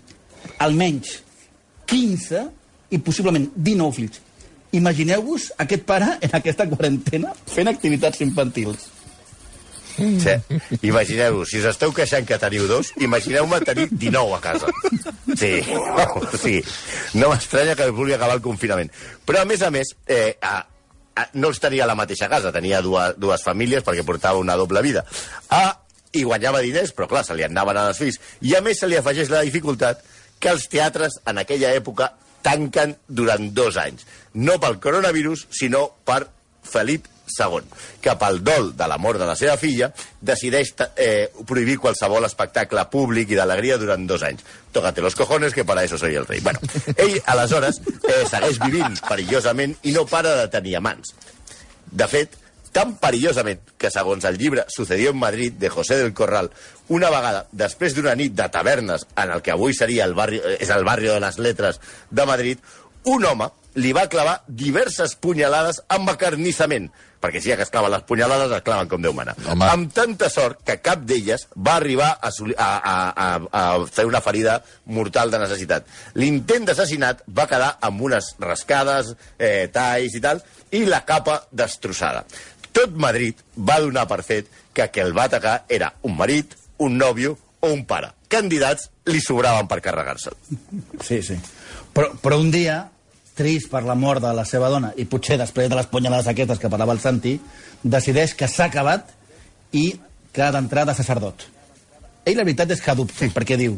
almenys 0.65 1.21
15 1.87 2.43
i 2.93 2.99
possiblement 2.99 3.47
19 3.55 3.95
fills. 3.95 4.19
Imagineu-vos 4.73 5.51
aquest 5.61 5.85
pare 5.85 6.17
en 6.25 6.35
aquesta 6.39 6.65
quarantena 6.69 7.33
fent 7.53 7.69
activitats 7.69 8.23
infantils. 8.25 8.89
Sí. 9.93 10.33
Imagineu-vos, 10.81 11.49
si 11.51 11.59
us 11.61 11.67
esteu 11.69 11.93
queixant 11.93 12.25
que 12.25 12.39
teniu 12.41 12.65
dos, 12.69 12.89
imagineu-me 12.97 13.59
tenir 13.61 13.87
19 13.91 14.33
a 14.33 14.41
casa. 14.41 14.71
Sí, 15.37 15.59
sí. 16.43 16.55
No 17.19 17.29
m'estranya 17.29 17.75
que 17.77 17.91
vulgui 17.93 18.15
acabar 18.17 18.39
el 18.39 18.45
confinament. 18.45 18.89
Però, 19.27 19.43
a 19.43 19.49
més 19.49 19.61
a 19.61 19.69
més, 19.73 19.93
eh, 20.09 20.33
a, 20.41 20.55
a, 21.13 21.27
no 21.37 21.53
els 21.53 21.61
tenia 21.61 21.85
a 21.85 21.91
la 21.91 21.97
mateixa 21.99 22.29
casa, 22.31 22.53
tenia 22.55 22.81
dues, 22.81 23.19
dues 23.21 23.45
famílies 23.45 23.85
perquè 23.85 24.05
portava 24.07 24.41
una 24.41 24.57
doble 24.57 24.81
vida. 24.85 25.05
Ah, 25.53 25.77
I 26.13 26.25
guanyava 26.25 26.61
diners, 26.65 26.93
però 26.97 27.07
clar, 27.09 27.23
se 27.25 27.37
li 27.37 27.45
anaven 27.45 27.77
als 27.77 28.01
fills. 28.01 28.19
I 28.41 28.57
a 28.57 28.65
més 28.65 28.81
se 28.81 28.89
li 28.89 28.97
afegeix 28.97 29.29
la 29.33 29.45
dificultat 29.45 30.01
que 30.41 30.51
els 30.51 30.67
teatres 30.69 31.21
en 31.29 31.39
aquella 31.41 31.71
època 31.77 32.11
tanquen 32.45 32.97
durant 33.07 33.49
dos 33.55 33.79
anys. 33.81 34.05
No 34.33 34.59
pel 34.61 34.79
coronavirus, 34.83 35.47
sinó 35.51 35.87
per 36.05 36.25
Felip 36.63 37.09
II, 37.33 37.63
que 38.03 38.13
pel 38.19 38.41
dol 38.43 38.71
de 38.77 38.87
la 38.87 38.97
mort 39.01 39.19
de 39.19 39.27
la 39.27 39.35
seva 39.39 39.55
filla 39.57 39.89
decideix 40.21 40.73
eh, 40.99 41.31
prohibir 41.47 41.79
qualsevol 41.81 42.27
espectacle 42.27 42.83
públic 42.91 43.31
i 43.31 43.39
d'alegria 43.39 43.79
durant 43.81 44.05
dos 44.07 44.25
anys. 44.27 44.43
Tócate 44.75 45.01
los 45.01 45.15
cojones, 45.15 45.53
que 45.53 45.65
para 45.65 45.83
eso 45.83 45.97
soy 45.97 46.15
el 46.15 46.27
rei. 46.27 46.41
Bueno, 46.41 46.59
ell, 46.95 47.19
aleshores, 47.25 47.81
eh, 48.03 48.23
segueix 48.29 48.59
vivint 48.63 48.99
perillosament 49.07 49.77
i 49.83 49.95
no 49.95 50.05
para 50.09 50.35
de 50.43 50.47
tenir 50.53 50.77
amants. 50.79 51.15
De 51.91 52.07
fet, 52.09 52.37
tan 52.75 52.95
perillosament 53.01 53.61
que, 53.77 53.91
segons 53.93 54.25
el 54.27 54.37
llibre 54.41 54.65
Sucedió 54.67 55.13
en 55.13 55.21
Madrid, 55.21 55.53
de 55.59 55.69
José 55.69 55.97
del 56.01 56.13
Corral, 56.13 56.51
una 56.89 57.11
vegada, 57.13 57.45
després 57.51 57.95
d'una 57.95 58.15
nit 58.19 58.35
de 58.35 58.49
tavernes 58.51 59.07
en 59.15 59.31
el 59.31 59.43
que 59.45 59.53
avui 59.53 59.77
seria 59.77 60.07
el 60.09 60.17
barri, 60.17 60.41
eh, 60.41 60.57
és 60.59 60.73
el 60.73 60.83
barri 60.87 61.11
de 61.11 61.19
les 61.23 61.39
letres 61.39 61.79
de 62.09 62.25
Madrid, 62.25 62.59
un 63.05 63.25
home 63.25 63.49
li 63.75 63.93
va 63.95 64.05
clavar 64.09 64.41
diverses 64.47 65.15
punyalades 65.17 65.81
amb 65.91 66.11
acarnissament, 66.11 66.91
perquè 67.23 67.39
si 67.41 67.49
ja 67.49 67.57
que 67.57 67.65
es 67.65 67.71
claven 67.73 67.93
les 67.93 68.03
punyalades, 68.05 68.51
es 68.51 68.65
claven 68.65 68.89
com 68.91 69.01
Déu 69.01 69.15
mana. 69.15 69.33
Home. 69.47 69.65
Amb 69.65 69.93
tanta 69.95 70.29
sort 70.29 70.61
que 70.67 70.77
cap 70.83 71.05
d'elles 71.07 71.47
va 71.55 71.77
arribar 71.79 72.11
a, 72.19 72.29
a, 72.29 72.67
a, 73.09 73.27
a 73.49 73.63
fer 73.87 74.05
una 74.09 74.21
ferida 74.21 74.59
mortal 74.85 75.31
de 75.31 75.39
necessitat. 75.41 75.87
L'intent 76.19 76.67
d'assassinat 76.67 77.23
va 77.31 77.47
quedar 77.49 77.77
amb 77.81 78.03
unes 78.09 78.33
rascades, 78.43 79.15
eh, 79.39 79.69
talls 79.73 80.19
i 80.19 80.21
tal, 80.23 80.43
i 80.73 80.83
la 80.89 81.03
capa 81.07 81.43
destrossada. 81.51 82.25
Tot 82.73 82.95
Madrid 82.97 83.39
va 83.55 83.79
donar 83.81 84.07
per 84.09 84.21
fet 84.25 84.49
que 84.73 84.89
que 84.91 85.01
el 85.01 85.13
va 85.15 85.27
atacar 85.29 85.63
era 85.69 85.93
un 86.01 86.17
marit, 86.17 86.55
un 86.77 86.97
nòvio 86.97 87.37
o 87.59 87.71
un 87.71 87.85
pare. 87.85 88.11
Candidats 88.27 88.89
li 89.05 89.21
sobraven 89.21 89.69
per 89.69 89.79
carregar-se'l. 89.85 90.35
Sí, 91.01 91.21
sí. 91.21 91.37
Però, 91.93 92.09
però 92.19 92.39
un 92.41 92.49
dia, 92.51 92.79
trist 93.37 93.69
per 93.69 93.83
la 93.85 93.95
mort 93.95 94.21
de 94.23 94.33
la 94.33 94.45
seva 94.45 94.71
dona, 94.73 94.91
i 94.97 95.05
potser 95.05 95.37
després 95.37 95.69
de 95.69 95.77
les 95.77 95.89
punyalades 95.89 96.27
aquestes 96.27 96.59
que 96.59 96.71
parlava 96.73 96.97
el 96.97 97.01
Santi, 97.03 97.37
decideix 97.83 98.33
que 98.37 98.49
s'ha 98.49 98.71
acabat 98.71 99.13
i 99.71 99.93
que 100.33 100.41
ha 100.41 100.51
d'entrar 100.53 100.87
de 100.89 100.97
sacerdot. 100.97 101.45
Ell 102.25 102.39
la 102.39 102.45
veritat 102.47 102.71
és 102.73 102.81
que 102.81 102.95
dubta, 102.97 103.29
perquè 103.35 103.57
diu 103.59 103.77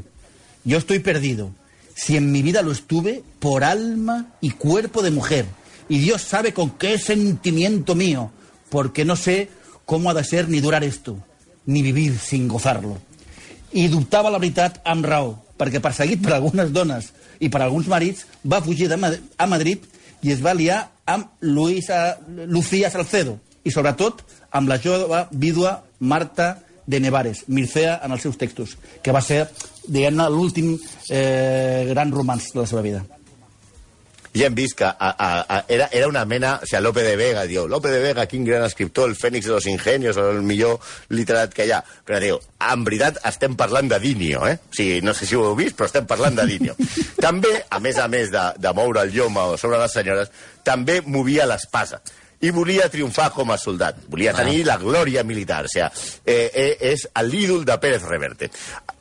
yo 0.65 0.77
estoy 0.77 0.99
perdido. 0.99 1.51
Si 1.95 2.17
en 2.17 2.31
mi 2.31 2.41
vida 2.41 2.61
lo 2.61 2.71
estuve 2.71 3.23
por 3.39 3.63
alma 3.63 4.33
y 4.41 4.51
cuerpo 4.51 5.01
de 5.01 5.11
mujer, 5.11 5.45
y 5.87 5.99
Dios 5.99 6.23
sabe 6.23 6.53
con 6.53 6.71
qué 6.71 6.97
sentimiento 6.97 7.95
mío, 7.95 8.31
porque 8.75 9.05
no 9.05 9.15
sé 9.15 9.47
cómo 9.85 10.09
ha 10.09 10.13
de 10.13 10.25
ser 10.25 10.49
ni 10.49 10.59
durar 10.59 10.83
esto, 10.83 11.17
ni 11.65 11.81
vivir 11.81 12.19
sin 12.19 12.49
gozarlo. 12.49 12.97
I 13.71 13.87
dubtava 13.87 14.27
la 14.27 14.35
veritat 14.35 14.81
amb 14.83 15.07
raó, 15.07 15.29
perquè 15.55 15.79
perseguit 15.79 16.19
per 16.19 16.33
algunes 16.35 16.73
dones 16.75 17.07
i 17.39 17.47
per 17.47 17.61
alguns 17.63 17.87
marits, 17.87 18.25
va 18.43 18.59
fugir 18.59 18.89
de 18.91 18.97
Mad 18.99 19.15
a 19.39 19.47
Madrid 19.47 19.87
i 20.27 20.33
es 20.35 20.43
va 20.43 20.51
liar 20.59 20.81
amb 21.07 21.39
Luisa, 21.39 22.19
Lucía 22.27 22.91
Salcedo 22.91 23.37
i, 23.63 23.71
sobretot, 23.71 24.25
amb 24.51 24.67
la 24.67 24.81
jove 24.83 25.23
vídua 25.31 25.77
Marta 25.99 26.57
de 26.85 26.99
Nevares, 26.99 27.45
Mircea 27.47 28.01
en 28.03 28.11
els 28.11 28.27
seus 28.27 28.35
textos, 28.35 28.75
que 28.99 29.15
va 29.15 29.23
ser, 29.23 29.45
diguem-ne, 29.87 30.27
l'últim 30.35 30.75
eh, 30.75 31.87
gran 31.95 32.11
romanç 32.11 32.51
de 32.51 32.65
la 32.65 32.67
seva 32.67 32.83
vida. 32.83 33.05
Ja 34.35 34.49
hem 34.49 34.55
vist 34.57 34.75
que 34.77 34.85
a, 34.85 34.95
a, 34.99 35.29
a, 35.47 35.59
era, 35.71 35.87
era 35.91 36.09
una 36.11 36.25
mena... 36.25 36.57
O 36.61 36.67
sigui, 36.67 36.81
Lope 36.83 37.05
de 37.05 37.15
Vega, 37.15 37.45
diu, 37.47 37.69
Lope 37.71 37.91
de 37.93 38.01
Vega, 38.03 38.25
quin 38.27 38.43
gran 38.47 38.65
escriptor, 38.67 39.09
el 39.09 39.15
fènix 39.15 39.47
de 39.47 39.53
los 39.55 39.67
ingenios, 39.71 40.19
el 40.19 40.41
millor 40.43 40.79
literat 41.15 41.55
que 41.55 41.65
hi 41.67 41.71
ha. 41.71 41.79
Però 42.05 42.19
diu, 42.21 42.41
en 42.71 42.83
veritat 42.87 43.21
estem 43.31 43.55
parlant 43.55 43.89
de 43.91 44.01
Dinio, 44.03 44.43
eh? 44.49 44.57
O 44.59 44.75
sigui, 44.75 44.99
no 45.05 45.15
sé 45.15 45.29
si 45.29 45.39
ho 45.39 45.45
heu 45.47 45.55
vist, 45.57 45.77
però 45.79 45.87
estem 45.87 46.09
parlant 46.09 46.35
de 46.35 46.47
Dinio. 46.49 46.75
també, 47.25 47.55
a 47.69 47.79
més 47.79 47.97
a 48.01 48.09
més 48.11 48.29
de, 48.33 48.45
de 48.59 48.75
moure 48.75 49.07
el 49.07 49.15
lloma 49.15 49.53
sobre 49.61 49.79
les 49.81 49.95
senyores, 49.95 50.31
també 50.67 50.99
movia 51.05 51.47
l'espasa 51.49 52.01
i 52.41 52.51
volia 52.51 52.89
triomfar 52.91 53.29
com 53.33 53.51
a 53.51 53.57
soldat. 53.57 54.01
Volia 54.09 54.33
tenir 54.35 54.63
la 54.65 54.77
glòria 54.81 55.23
militar. 55.23 55.63
O 55.65 55.71
sigui, 55.71 55.87
eh, 56.25 56.51
eh, 56.53 56.77
és 56.91 57.07
l'ídol 57.23 57.65
de 57.65 57.77
Pérez 57.79 58.03
Reverte. 58.03 58.51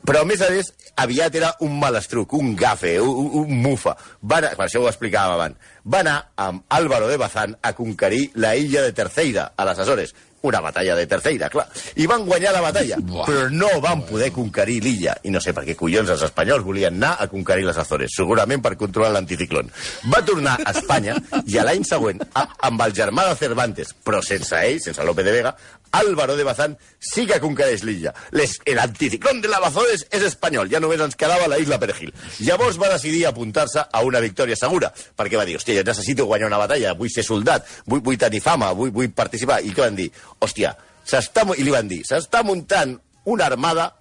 Però, 0.05 0.21
a 0.21 0.25
més 0.25 0.41
a 0.41 0.49
més, 0.53 0.71
aviat 0.95 1.35
era 1.35 1.53
un 1.65 1.79
malastruc, 1.79 2.33
un 2.33 2.55
gafe, 2.55 2.99
un, 3.01 3.31
un, 3.41 3.55
mufa. 3.61 3.95
Va 4.21 4.39
anar, 4.41 4.53
per 4.55 4.67
això 4.67 4.83
ho 4.83 4.89
explicàvem 4.89 5.35
abans. 5.35 5.73
Va 5.85 6.01
anar 6.03 6.17
amb 6.41 6.63
Álvaro 6.69 7.09
de 7.09 7.17
Bazán 7.17 7.57
a 7.61 7.73
conquerir 7.73 8.29
la 8.35 8.55
illa 8.55 8.81
de 8.85 8.93
Terceira, 8.93 9.51
a 9.55 9.65
les 9.65 9.79
Açores. 9.79 10.15
Una 10.45 10.61
batalla 10.61 10.95
de 10.95 11.07
Terceira, 11.09 11.49
clar. 11.49 11.65
I 11.97 12.05
van 12.09 12.25
guanyar 12.27 12.53
la 12.53 12.61
batalla, 12.61 12.99
Buah. 13.01 13.25
però 13.25 13.47
no 13.49 13.69
van 13.81 14.03
poder 14.05 14.31
conquerir 14.35 14.77
l'illa. 14.83 15.15
I 15.25 15.33
no 15.33 15.41
sé 15.41 15.53
per 15.57 15.63
què 15.65 15.75
collons 15.79 16.11
els 16.13 16.25
espanyols 16.27 16.65
volien 16.65 16.95
anar 16.99 17.15
a 17.19 17.27
conquerir 17.31 17.65
les 17.65 17.79
Azores. 17.81 18.13
Segurament 18.15 18.61
per 18.61 18.75
controlar 18.77 19.11
l'anticiclón. 19.15 19.71
Va 20.13 20.21
tornar 20.25 20.59
a 20.61 20.75
Espanya 20.75 21.17
i 21.45 21.57
a 21.57 21.65
l'any 21.65 21.83
següent, 21.87 22.21
a, 22.33 22.45
amb 22.69 22.85
el 22.85 22.93
germà 22.93 23.25
de 23.29 23.39
Cervantes, 23.41 23.95
però 24.05 24.21
sense 24.21 24.61
ell, 24.61 24.79
sense 24.83 25.03
Lope 25.03 25.25
de 25.25 25.33
Vega, 25.33 25.55
Álvaro 25.95 26.35
de 26.35 26.43
Bazán 26.43 26.77
sí 26.99 27.25
que 27.29 27.39
conquereix 27.39 27.83
l'illa. 27.87 28.13
L'anticiclón 28.35 29.41
de 29.41 29.51
les 29.51 29.67
Azores 29.69 30.05
és 30.11 30.25
espanyol, 30.27 30.69
ja 30.71 30.81
només 30.83 31.01
ens 31.03 31.15
quedava 31.19 31.47
la 31.51 31.59
isla 31.61 31.79
Perejil. 31.81 32.13
Llavors 32.45 32.79
va 32.81 32.91
decidir 32.93 33.25
apuntar-se 33.29 33.85
a 33.91 34.03
una 34.03 34.21
victòria 34.23 34.57
segura, 34.59 34.91
perquè 35.17 35.39
va 35.39 35.45
dir, 35.47 35.57
hòstia, 35.59 35.79
jo 35.79 35.85
necessito 35.87 36.25
guanyar 36.29 36.51
una 36.51 36.61
batalla, 36.61 36.93
vull 36.99 37.11
ser 37.13 37.23
soldat, 37.27 37.67
vull, 37.85 38.03
vull 38.05 38.19
tenir 38.21 38.41
fama, 38.43 38.73
vull, 38.75 38.91
vull 38.95 39.11
participar. 39.15 39.61
I 39.63 39.71
què 39.73 39.85
van 39.87 39.95
dir? 39.97 40.09
Hòstia, 40.39 40.75
s'està... 41.07 41.47
I 41.55 41.63
li 41.63 41.71
van 41.73 41.87
dir, 41.91 42.01
s'està 42.07 42.43
muntant 42.43 42.97
una 43.31 43.47
armada 43.47 43.91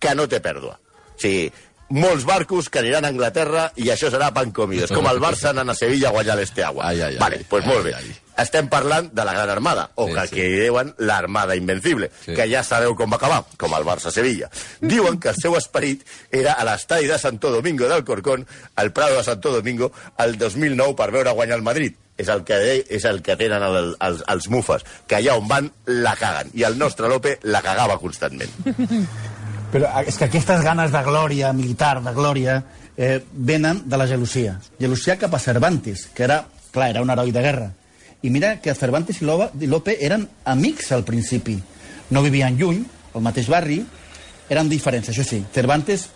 que 0.00 0.14
no 0.16 0.28
té 0.30 0.40
pèrdua. 0.40 0.78
O 1.10 1.20
sigui, 1.20 1.50
molts 1.90 2.24
barcos 2.24 2.70
que 2.70 2.78
aniran 2.80 3.04
a 3.04 3.10
Anglaterra 3.12 3.66
i 3.76 3.90
això 3.92 4.08
serà 4.12 4.30
pan 4.32 4.52
comido. 4.54 4.86
És 4.86 4.94
com 4.94 5.06
el 5.10 5.20
Barça 5.22 5.50
anant 5.50 5.72
a 5.72 5.74
Sevilla 5.76 6.08
a 6.08 6.14
guanyar 6.14 6.38
l'Esteagua. 6.38 6.86
Vale, 7.20 7.42
pues 7.50 7.66
molt 7.66 7.84
bé. 7.84 7.94
Ai, 7.98 8.06
ai. 8.08 8.18
Estem 8.40 8.68
parlant 8.72 9.10
de 9.12 9.24
la 9.26 9.32
Gran 9.36 9.50
Armada, 9.50 9.90
o 9.96 10.06
Sí, 10.08 10.14
que, 10.14 10.26
sí. 10.28 10.34
que 10.36 10.48
diuen 10.64 10.94
l'Armada 10.98 11.56
Invencible, 11.56 12.10
Sí. 12.24 12.34
que 12.34 12.46
ja 12.50 12.62
sabeu 12.64 12.94
com 12.96 13.10
va 13.12 13.16
acabar, 13.20 13.44
com 13.58 13.74
el 13.76 13.84
Barça-Sevilla. 13.84 14.48
Diuen 14.80 15.18
que 15.20 15.28
el 15.30 15.36
seu 15.36 15.56
esperit 15.58 16.06
era 16.30 16.54
a 16.54 16.64
l'estadi 16.64 17.06
de 17.06 17.18
Santo 17.18 17.50
Domingo 17.50 17.88
del 17.88 18.04
Corcón, 18.04 18.46
al 18.76 18.92
Prado 18.92 19.16
de 19.18 19.24
Santo 19.24 19.50
Domingo, 19.52 19.92
el 20.18 20.38
2009 20.38 20.94
per 20.96 21.10
veure 21.10 21.30
guanyar 21.32 21.56
el 21.58 21.62
Madrid. 21.62 21.94
És 22.20 22.28
el 22.28 22.42
que, 22.44 22.54
de- 22.60 22.86
és 22.90 23.04
el 23.08 23.22
que 23.22 23.34
tenen 23.36 23.62
el, 23.62 23.94
els, 23.98 24.22
els 24.28 24.48
mufes, 24.52 24.82
que 25.08 25.16
allà 25.16 25.38
on 25.38 25.46
van 25.48 25.70
la 25.86 26.14
caguen. 26.20 26.50
I 26.52 26.64
el 26.68 26.76
nostre 26.78 27.08
Lope 27.08 27.38
la 27.44 27.62
cagava 27.64 27.96
constantment. 27.98 28.50
Però 29.72 29.88
és 30.04 30.16
que 30.18 30.26
aquestes 30.26 30.64
ganes 30.66 30.90
de 30.92 31.00
glòria 31.06 31.52
militar, 31.54 32.00
de 32.02 32.12
glòria, 32.12 32.56
eh, 32.96 33.20
venen 33.32 33.84
de 33.88 33.96
la 33.96 34.06
gelosia. 34.10 34.58
Gelosia 34.80 35.16
cap 35.16 35.34
a 35.34 35.38
Cervantes, 35.38 36.08
que 36.14 36.24
era 36.26 36.44
clar, 36.72 36.90
era 36.90 37.02
un 37.02 37.10
heroi 37.10 37.30
de 37.32 37.40
guerra. 37.44 37.68
I 38.22 38.30
mira 38.30 38.60
que 38.60 38.74
Cervantes 38.74 39.22
i 39.22 39.24
Lope 39.66 39.96
eren 40.04 40.28
amics 40.44 40.92
al 40.92 41.04
principi. 41.04 41.56
No 42.10 42.22
vivien 42.22 42.56
lluny, 42.58 42.82
al 43.14 43.22
mateix 43.24 43.48
barri, 43.48 43.78
eren 44.50 44.68
diferents, 44.68 45.08
això 45.08 45.24
sí. 45.24 45.44
Cervantes 45.54 46.08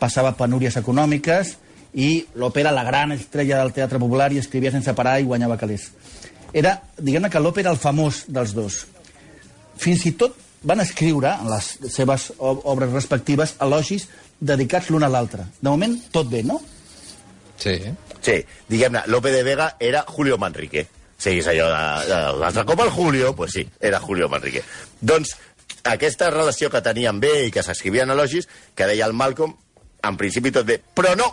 passava 0.00 0.34
penúries 0.36 0.76
econòmiques 0.80 1.56
i 1.94 2.24
Lope 2.34 2.60
era 2.64 2.72
la 2.72 2.82
gran 2.84 3.12
estrella 3.12 3.58
del 3.60 3.72
teatre 3.76 4.00
popular 4.00 4.32
i 4.32 4.40
escrivia 4.40 4.72
sense 4.72 4.94
parar 4.96 5.20
i 5.20 5.24
guanyava 5.28 5.58
calés. 5.60 5.90
Era, 6.52 6.80
diguem-ne 6.98 7.30
que 7.30 7.40
Lope 7.40 7.60
era 7.62 7.70
el 7.70 7.78
famós 7.80 8.24
dels 8.28 8.54
dos. 8.56 8.86
Fins 9.78 10.02
i 10.08 10.12
tot 10.18 10.34
van 10.64 10.80
escriure 10.82 11.30
en 11.40 11.48
les 11.50 11.68
seves 11.94 12.30
ob- 12.38 12.64
obres 12.70 12.90
respectives 12.92 13.54
elogis 13.60 14.08
dedicats 14.40 14.90
l'un 14.90 15.04
a 15.04 15.08
l'altre. 15.12 15.46
De 15.60 15.68
moment, 15.70 15.94
tot 16.12 16.28
bé, 16.30 16.42
no? 16.42 16.58
Sí. 17.58 17.76
Sí, 18.22 18.36
diguem-ne, 18.68 19.04
Lope 19.06 19.30
de 19.34 19.42
Vega 19.46 19.76
era 19.80 20.04
Julio 20.08 20.36
Manrique. 20.38 20.86
Sí, 21.22 21.36
és 21.38 21.46
allò 21.46 21.68
de, 21.70 21.82
de 22.08 22.20
l'altre 22.40 22.64
cop 22.66 22.80
el 22.82 22.90
Julio, 22.90 23.34
pues 23.38 23.52
sí, 23.54 23.62
era 23.80 24.00
Julio 24.02 24.28
Manrique. 24.32 24.64
Doncs 25.00 25.36
aquesta 25.86 26.30
relació 26.34 26.70
que 26.70 26.82
tenien 26.82 27.20
bé 27.22 27.46
i 27.46 27.52
que 27.54 27.62
s'escrivien 27.62 28.10
elogis, 28.10 28.48
que 28.74 28.88
deia 28.90 29.06
el 29.06 29.14
Malcolm, 29.14 29.54
en 30.02 30.18
principi 30.18 30.50
tot 30.54 30.66
bé, 30.66 30.80
però 30.82 31.14
no, 31.18 31.28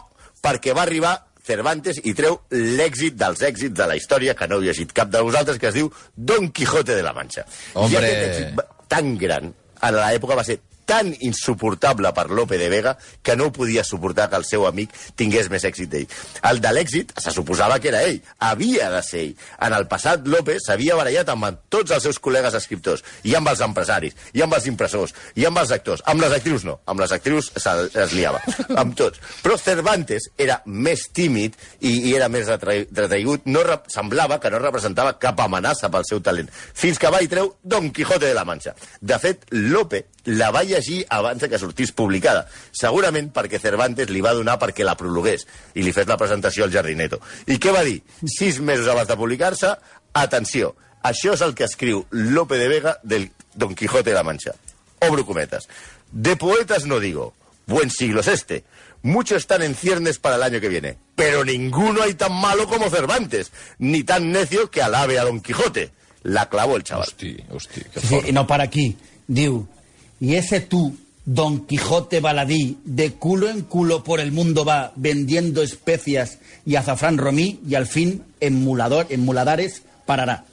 perquè 0.45 0.77
va 0.77 0.85
arribar 0.85 1.15
Cervantes 1.49 1.97
i 2.05 2.13
treu 2.13 2.35
l'èxit 2.53 3.15
dels 3.17 3.41
èxits 3.47 3.73
de 3.73 3.85
la 3.89 3.95
història, 3.97 4.35
que 4.37 4.45
no 4.45 4.59
heu 4.59 4.67
llegit 4.67 4.91
cap 4.93 5.09
de 5.09 5.23
vosaltres, 5.25 5.57
que 5.57 5.71
es 5.71 5.77
diu 5.79 5.89
Don 6.13 6.51
Quijote 6.53 6.93
de 6.93 7.01
la 7.01 7.15
Mancha. 7.15 7.47
Hombre. 7.73 7.95
I 7.95 8.03
aquest 8.03 8.25
èxit 8.27 8.59
tan 8.91 9.15
gran, 9.17 9.49
a 9.81 9.89
l'època 9.95 10.37
va 10.37 10.45
ser 10.45 10.59
tan 10.89 11.11
insuportable 11.21 12.09
per 12.17 12.27
Lope 12.33 12.57
de 12.57 12.69
Vega 12.71 12.95
que 13.21 13.35
no 13.37 13.51
podia 13.53 13.83
suportar 13.85 14.29
que 14.29 14.39
el 14.39 14.45
seu 14.47 14.65
amic 14.65 14.93
tingués 15.19 15.49
més 15.53 15.65
èxit 15.67 15.89
d'ell. 15.91 16.07
El 16.49 16.61
de 16.63 16.71
l'èxit 16.73 17.13
se 17.21 17.33
suposava 17.35 17.77
que 17.79 17.91
era 17.91 18.01
ell, 18.07 18.17
havia 18.41 18.89
de 18.89 19.01
ser 19.05 19.21
ell. 19.27 19.35
En 19.61 19.75
el 19.77 19.85
passat, 19.91 20.25
Lope 20.25 20.57
s'havia 20.63 20.97
barallat 20.97 21.29
amb 21.29 21.61
tots 21.69 21.93
els 21.93 22.03
seus 22.07 22.17
col·legues 22.19 22.57
escriptors, 22.57 23.03
i 23.23 23.35
amb 23.37 23.51
els 23.51 23.61
empresaris, 23.61 24.15
i 24.33 24.41
amb 24.41 24.57
els 24.57 24.65
impressors, 24.71 25.13
i 25.37 25.45
amb 25.45 25.61
els 25.61 25.71
actors. 25.75 26.01
Amb 26.09 26.25
les 26.25 26.33
actrius 26.39 26.65
no, 26.65 26.79
amb 26.89 27.03
les 27.03 27.13
actrius 27.15 27.51
se, 27.55 27.75
es 28.03 28.15
liava, 28.17 28.41
amb 28.81 28.97
tots. 28.97 29.21
Però 29.45 29.57
Cervantes 29.61 30.29
era 30.37 30.59
més 30.65 31.05
tímid 31.13 31.57
i, 31.79 31.93
i 32.09 32.15
era 32.17 32.29
més 32.33 32.49
retra- 32.49 32.79
retraigut, 32.89 33.45
no 33.45 33.61
semblava 33.91 34.39
que 34.41 34.49
no 34.49 34.61
representava 34.63 35.17
cap 35.21 35.39
amenaça 35.45 35.91
pel 35.93 36.07
seu 36.09 36.23
talent, 36.25 36.49
fins 36.49 36.97
que 36.97 37.11
va 37.13 37.21
i 37.21 37.29
treu 37.29 37.53
Don 37.61 37.91
Quijote 37.93 38.25
de 38.25 38.33
la 38.37 38.45
Mancha. 38.47 38.73
De 39.01 39.19
fet, 39.21 39.45
Lope 39.51 40.05
la 40.29 40.51
va 40.53 40.63
llegir 40.67 41.03
abans 41.09 41.45
que 41.49 41.59
sortís 41.61 41.91
publicada, 41.95 42.45
segurament 42.71 43.31
perquè 43.33 43.59
Cervantes 43.61 44.11
li 44.13 44.21
va 44.21 44.35
donar 44.37 44.59
perquè 44.61 44.85
la 44.85 44.97
prologués 44.99 45.47
i 45.73 45.85
li 45.85 45.93
fes 45.95 46.07
la 46.09 46.17
presentació 46.21 46.65
al 46.65 46.73
Jardineto. 46.73 47.21
I 47.47 47.57
què 47.57 47.73
va 47.73 47.85
dir? 47.87 47.99
Sis 48.25 48.59
mesos 48.61 48.87
abans 48.91 49.09
de 49.09 49.17
publicar-se, 49.17 49.73
atenció, 50.13 50.75
això 51.01 51.33
és 51.33 51.41
el 51.45 51.55
que 51.55 51.65
escriu 51.65 52.05
Lope 52.11 52.59
de 52.59 52.67
Vega 52.67 52.97
del 53.03 53.29
Don 53.55 53.73
Quijote 53.75 54.11
de 54.11 54.15
la 54.15 54.23
Mancha. 54.23 54.53
Obro 54.99 55.25
cometas. 55.25 55.67
De 56.11 56.35
poetas 56.35 56.85
no 56.85 56.99
digo, 56.99 57.33
buen 57.65 57.89
siglo 57.89 58.21
es 58.21 58.27
este. 58.27 58.63
Muchos 59.01 59.37
están 59.37 59.61
en 59.61 59.75
ciernes 59.75 60.19
para 60.19 60.35
el 60.35 60.43
año 60.43 60.59
que 60.59 60.67
viene, 60.67 60.97
pero 61.15 61.45
ninguno 61.45 62.01
hay 62.01 62.15
tan 62.15 62.33
malo 62.33 62.67
como 62.67 62.89
Cervantes, 62.89 63.51
ni 63.77 64.03
tan 64.03 64.31
necio 64.31 64.69
que 64.69 64.81
alabe 64.81 65.17
a 65.17 65.23
Don 65.23 65.39
Quijote. 65.39 65.91
La 66.23 66.49
clavó 66.49 66.75
el 66.75 66.83
chaval. 66.83 67.07
Hosti, 67.07 67.37
hosti, 67.49 67.81
que 67.93 67.99
sí, 68.01 68.31
no 68.33 68.45
para 68.45 68.65
aquí. 68.65 68.97
Diu, 69.25 69.69
y 70.19 70.35
ese 70.35 70.61
tú, 70.61 70.95
Don 71.25 71.65
Quijote 71.67 72.21
baladí, 72.21 72.79
de 72.85 73.13
culo 73.13 73.49
en 73.49 73.61
culo 73.61 74.03
por 74.03 74.19
el 74.19 74.31
mundo 74.31 74.65
va, 74.65 74.91
vendiendo 74.95 75.61
especias 75.61 76.39
y 76.65 76.75
azafrán 76.75 77.17
romí, 77.17 77.59
y 77.67 77.75
al 77.75 77.87
fin 77.87 78.23
en, 78.39 78.63
mulador, 78.63 79.07
muladares 79.17 79.83
parará. 80.05 80.43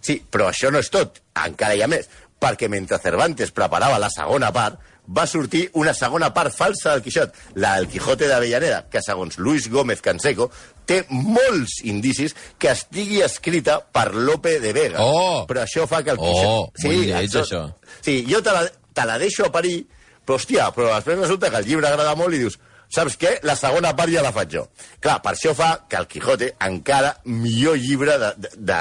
Sí, 0.00 0.18
però 0.30 0.48
això 0.50 0.72
no 0.72 0.80
és 0.82 0.90
tot. 0.90 1.20
Encara 1.38 1.76
hi 1.76 1.82
ha 1.84 1.90
més. 1.90 2.08
Perquè 2.42 2.66
Cervantes 2.98 3.52
preparava 3.54 4.00
la 4.02 4.10
segona 4.10 4.50
part, 4.52 4.80
va 5.06 5.26
sortir 5.26 5.68
una 5.74 5.94
segona 5.94 6.32
part 6.34 6.54
falsa 6.54 6.92
del 6.92 7.02
Quixot, 7.02 7.34
la 7.54 7.76
del 7.76 7.88
Quijote 7.88 8.26
d'Avellaneda, 8.26 8.86
que 8.90 9.02
segons 9.02 9.38
Luis 9.38 9.68
Gómez 9.70 10.00
Canseco 10.00 10.50
té 10.86 11.02
molts 11.10 11.78
indicis 11.88 12.34
que 12.58 12.72
estigui 12.72 13.22
escrita 13.24 13.78
per 13.92 14.10
Lope 14.14 14.58
de 14.62 14.72
Vega. 14.76 15.04
Oh! 15.04 15.44
Però 15.48 15.62
això 15.64 15.86
fa 15.90 16.02
que 16.02 16.14
el 16.14 16.20
Oh, 16.20 16.26
Quixot... 16.26 16.84
molt 16.88 17.06
lleig, 17.06 17.38
això. 17.42 17.64
Sí, 18.00 18.20
jo 18.28 18.42
te 18.42 18.54
la, 18.54 18.66
te 18.94 19.06
la 19.08 19.18
deixo 19.22 19.46
a 19.46 19.52
parir, 19.54 19.80
però 20.26 20.38
hòstia, 20.40 20.68
però 20.74 20.92
després 20.94 21.22
resulta 21.22 21.50
que 21.50 21.62
el 21.62 21.66
llibre 21.70 21.88
agrada 21.88 22.14
molt 22.18 22.34
i 22.34 22.42
dius 22.44 22.58
saps 22.92 23.16
què? 23.16 23.38
La 23.48 23.54
segona 23.56 23.94
part 23.96 24.12
ja 24.12 24.20
la 24.24 24.34
faig 24.36 24.50
jo. 24.52 24.66
Clar, 25.00 25.16
per 25.24 25.32
això 25.32 25.54
fa 25.56 25.70
que 25.88 25.96
el 25.96 26.06
Quijote 26.10 26.50
encara 26.60 27.14
millor 27.24 27.78
llibre 27.80 28.18
de, 28.20 28.28
de, 28.36 28.50
de, 28.68 28.80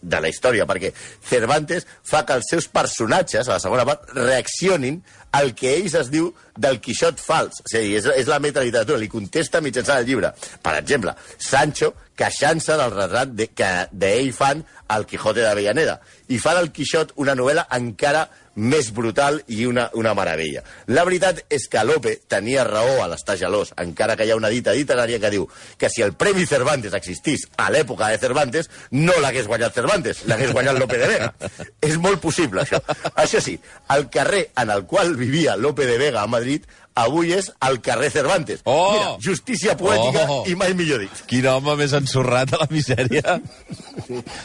de 0.00 0.20
la 0.20 0.30
història, 0.32 0.66
perquè 0.68 0.92
Cervantes 1.28 1.86
fa 2.06 2.24
que 2.26 2.36
els 2.38 2.48
seus 2.50 2.68
personatges, 2.72 3.48
a 3.48 3.56
la 3.58 3.62
segona 3.62 3.86
part, 3.88 4.08
reaccionin 4.16 5.00
al 5.36 5.52
que 5.54 5.76
ells 5.76 5.94
es 6.00 6.10
diu 6.10 6.30
del 6.58 6.80
Quixot 6.82 7.20
fals. 7.22 7.60
O 7.62 7.70
sigui, 7.70 7.94
és, 8.00 8.08
és 8.18 8.30
la 8.30 8.40
metaliteratura, 8.42 8.98
li 8.98 9.10
contesta 9.10 9.62
mitjançant 9.62 10.00
el 10.00 10.08
llibre. 10.08 10.32
Per 10.62 10.74
exemple, 10.80 11.14
Sancho 11.38 11.92
queixant-se 12.20 12.76
del 12.76 12.92
retrat 12.96 13.32
de, 13.36 13.48
que 13.56 13.70
d'ell 13.92 14.32
fan 14.36 14.64
al 14.92 15.06
Quijote 15.08 15.44
d'Avellaneda 15.44 16.00
i 16.34 16.40
fa 16.42 16.56
del 16.58 16.72
Quixot 16.74 17.14
una 17.22 17.36
novel·la 17.38 17.68
encara 17.78 18.26
més 18.56 18.90
brutal 18.92 19.40
i 19.48 19.64
una, 19.66 19.88
una 19.94 20.12
meravella. 20.14 20.62
La 20.90 21.04
veritat 21.06 21.44
és 21.52 21.68
que 21.70 21.84
Lope 21.86 22.16
tenia 22.28 22.64
raó 22.66 22.98
a 23.04 23.08
l'estar 23.12 23.36
gelós, 23.40 23.72
encara 23.80 24.16
que 24.18 24.26
hi 24.26 24.32
ha 24.34 24.38
una 24.38 24.50
dita 24.52 24.74
literària 24.76 25.20
que 25.22 25.30
diu 25.30 25.46
que 25.78 25.88
si 25.92 26.02
el 26.02 26.12
Premi 26.18 26.46
Cervantes 26.50 26.94
existís 26.98 27.46
a 27.56 27.70
l'època 27.70 28.10
de 28.10 28.18
Cervantes, 28.18 28.70
no 28.90 29.14
l'hagués 29.22 29.46
guanyat 29.46 29.74
Cervantes, 29.74 30.24
l'hagués 30.26 30.52
guanyat 30.52 30.78
Lope 30.80 30.98
de 30.98 31.08
Vega. 31.14 31.32
és 31.88 31.96
molt 32.02 32.20
possible, 32.20 32.66
això. 32.66 32.82
Això 33.14 33.40
sí, 33.44 33.56
el 33.94 34.08
carrer 34.10 34.48
en 34.60 34.74
el 34.74 34.84
qual 34.90 35.14
vivia 35.16 35.56
Lope 35.56 35.86
de 35.86 35.98
Vega 36.00 36.22
a 36.24 36.30
Madrid 36.30 36.66
avui 37.00 37.32
és 37.32 37.52
el 37.64 37.80
carrer 37.80 38.10
Cervantes. 38.12 38.60
Oh! 38.64 38.92
Mira, 38.92 39.10
justícia 39.22 39.76
poètica 39.78 40.26
Oh! 40.28 40.42
i 40.50 40.56
mai 40.58 40.74
millor 40.74 41.00
dit. 41.06 41.22
Quin 41.30 41.46
home 41.48 41.78
més 41.78 41.94
ensorrat 41.96 42.52
a 42.54 42.64
la 42.64 42.68
misèria. 42.70 43.38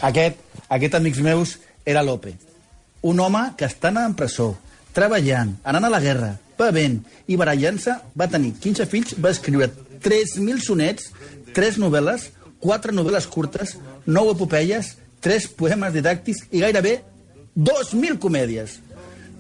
Aquest, 0.05 0.37
aquest, 0.69 0.95
amics 1.01 1.19
meus, 1.25 1.57
era 1.85 2.05
Lope. 2.05 2.35
Un 3.05 3.19
home 3.21 3.41
que 3.57 3.67
estant 3.69 3.99
en 4.01 4.15
presó, 4.17 4.55
treballant, 4.95 5.51
anant 5.67 5.85
a 5.85 5.91
la 5.93 6.01
guerra, 6.01 6.31
bevent 6.57 7.01
i 7.29 7.37
barallant-se, 7.37 7.93
va 8.17 8.29
tenir 8.31 8.55
15 8.63 8.87
fills, 8.89 9.13
va 9.21 9.33
escriure 9.35 9.67
3.000 10.01 10.63
sonets, 10.65 11.11
3 11.53 11.77
novel·les, 11.83 12.29
4 12.63 12.95
novel·les 12.95 13.27
curtes, 13.29 13.75
9 14.07 14.33
epopeies, 14.33 14.95
3 15.25 15.47
poemes 15.59 15.93
didàctics 15.93 16.47
i 16.49 16.63
gairebé 16.63 16.95
2.000 17.55 18.17
comèdies. 18.21 18.79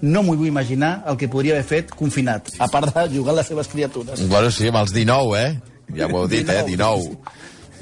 No 0.01 0.21
m'ho 0.21 0.35
vull 0.37 0.51
imaginar 0.51 0.99
el 1.09 1.17
que 1.17 1.29
podria 1.31 1.55
haver 1.55 1.65
fet 1.65 1.95
confinat, 1.97 2.51
a 2.59 2.67
part 2.69 2.91
de 2.93 3.07
jugar 3.15 3.33
amb 3.33 3.41
les 3.41 3.49
seves 3.49 3.71
criatures. 3.71 4.27
Bueno, 4.29 4.51
sí, 4.53 4.69
amb 4.69 4.83
els 4.83 4.93
19, 4.93 5.41
eh? 5.41 5.55
Ja 5.95 6.09
ho 6.11 6.21
heu 6.21 6.29
dit, 6.29 6.49
eh? 6.49 6.61
19. 6.67 7.17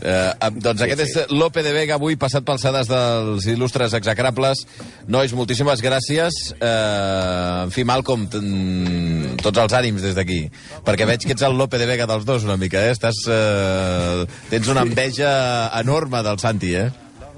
Eh, 0.04 0.50
doncs 0.60 0.82
aquest 0.84 1.02
és 1.06 1.14
Lope 1.32 1.62
de 1.64 1.72
Vega, 1.72 1.96
avui 1.96 2.18
passat 2.20 2.44
pels 2.44 2.66
sedars 2.66 2.90
dels 2.90 3.46
il·lustres 3.48 3.94
execrables. 3.96 4.66
Nois, 5.08 5.32
moltíssimes 5.38 5.80
gràcies. 5.84 6.40
Eh, 6.58 7.64
en 7.64 7.72
fi, 7.72 7.86
Malcolm, 7.88 8.28
mm, 8.28 9.38
tots 9.46 9.64
els 9.64 9.78
ànims 9.80 10.04
des 10.04 10.16
d'aquí. 10.18 10.42
Perquè 10.84 11.08
veig 11.08 11.24
que 11.24 11.32
ets 11.32 11.48
el 11.48 11.56
Lope 11.56 11.80
de 11.80 11.88
Vega 11.88 12.08
dels 12.10 12.26
dos 12.26 12.44
una 12.44 12.58
mica, 12.58 12.84
eh? 12.84 12.92
Estàs, 12.92 13.24
eh, 13.32 14.26
tens 14.50 14.68
una 14.68 14.82
enveja 14.82 15.72
enorme 15.80 16.22
del 16.24 16.40
Santi, 16.40 16.76
eh? 16.76 16.92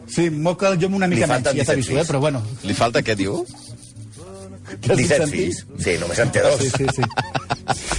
Sí, 0.08 0.30
moca 0.30 0.76
jo 0.76 0.88
una 0.88 1.08
mica 1.08 1.28
menys, 1.28 1.46
ja 1.46 1.54
17 1.54 1.66
t'aviso, 1.66 2.00
eh? 2.02 2.06
però 2.06 2.20
bueno. 2.20 2.42
Li 2.64 2.74
falta 2.74 3.02
què, 3.02 3.16
diu? 3.16 3.46
Que 4.82 4.92
has 4.92 4.98
dit 4.98 5.08
17 5.08 5.26
sentir? 5.26 5.40
fills. 5.40 5.66
Sí, 5.84 5.98
només 6.02 6.20
en 6.20 6.32
té 6.32 6.42
dos. 6.42 6.60
Sí, 6.62 6.70
sí, 6.70 6.86
sí. 6.96 7.45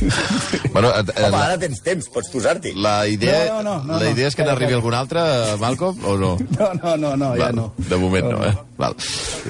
Bueno, 0.72 0.90
eh, 0.90 1.04
eh, 1.06 1.22
Home, 1.22 1.30
la, 1.30 1.44
ara 1.46 1.58
tens 1.58 1.80
temps, 1.82 2.08
pots 2.12 2.28
posar-t'hi. 2.32 2.72
la 2.76 3.06
idea, 3.08 3.46
No, 3.48 3.62
no, 3.62 3.76
no, 3.78 3.92
no, 3.92 3.98
la 4.00 4.10
idea 4.10 4.24
no. 4.26 4.28
és 4.28 4.36
que 4.36 4.44
n'arribi 4.44 4.74
algun 4.76 4.94
altre, 4.94 5.22
Malcolm, 5.60 6.02
o 6.04 6.16
no? 6.20 6.34
No, 6.58 6.72
no, 6.82 6.96
no, 6.96 7.14
no, 7.16 7.30
ja 7.36 7.46
Val, 7.46 7.56
no. 7.56 7.72
De 7.78 7.96
moment 7.96 8.30
no, 8.30 8.44
eh? 8.44 8.54
Val. 8.76 8.94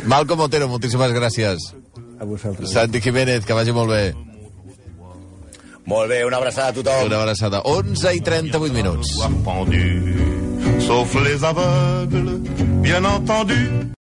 Malcolm 0.07 0.41
Otero, 0.47 0.69
moltíssimes 0.69 1.13
gràcies. 1.17 1.73
A 2.21 2.25
vosaltres. 2.25 2.71
Santi 2.73 3.01
Jiménez, 3.01 3.45
que 3.45 3.53
vagi 3.53 3.73
molt 3.77 3.91
bé. 3.91 4.15
Molt 5.87 6.09
bé, 6.11 6.25
una 6.27 6.39
abraçada 6.39 6.69
a 6.69 6.73
tothom. 6.75 7.07
Una 7.07 7.21
abraçada. 7.23 7.61
11 7.65 8.15
i 8.17 8.21
38 8.21 8.73
minuts. 8.75 9.13
Sauf 10.87 11.15
les 11.23 11.43
aveugles, 11.43 12.41
bien 12.83 13.05
entendu. 13.07 13.96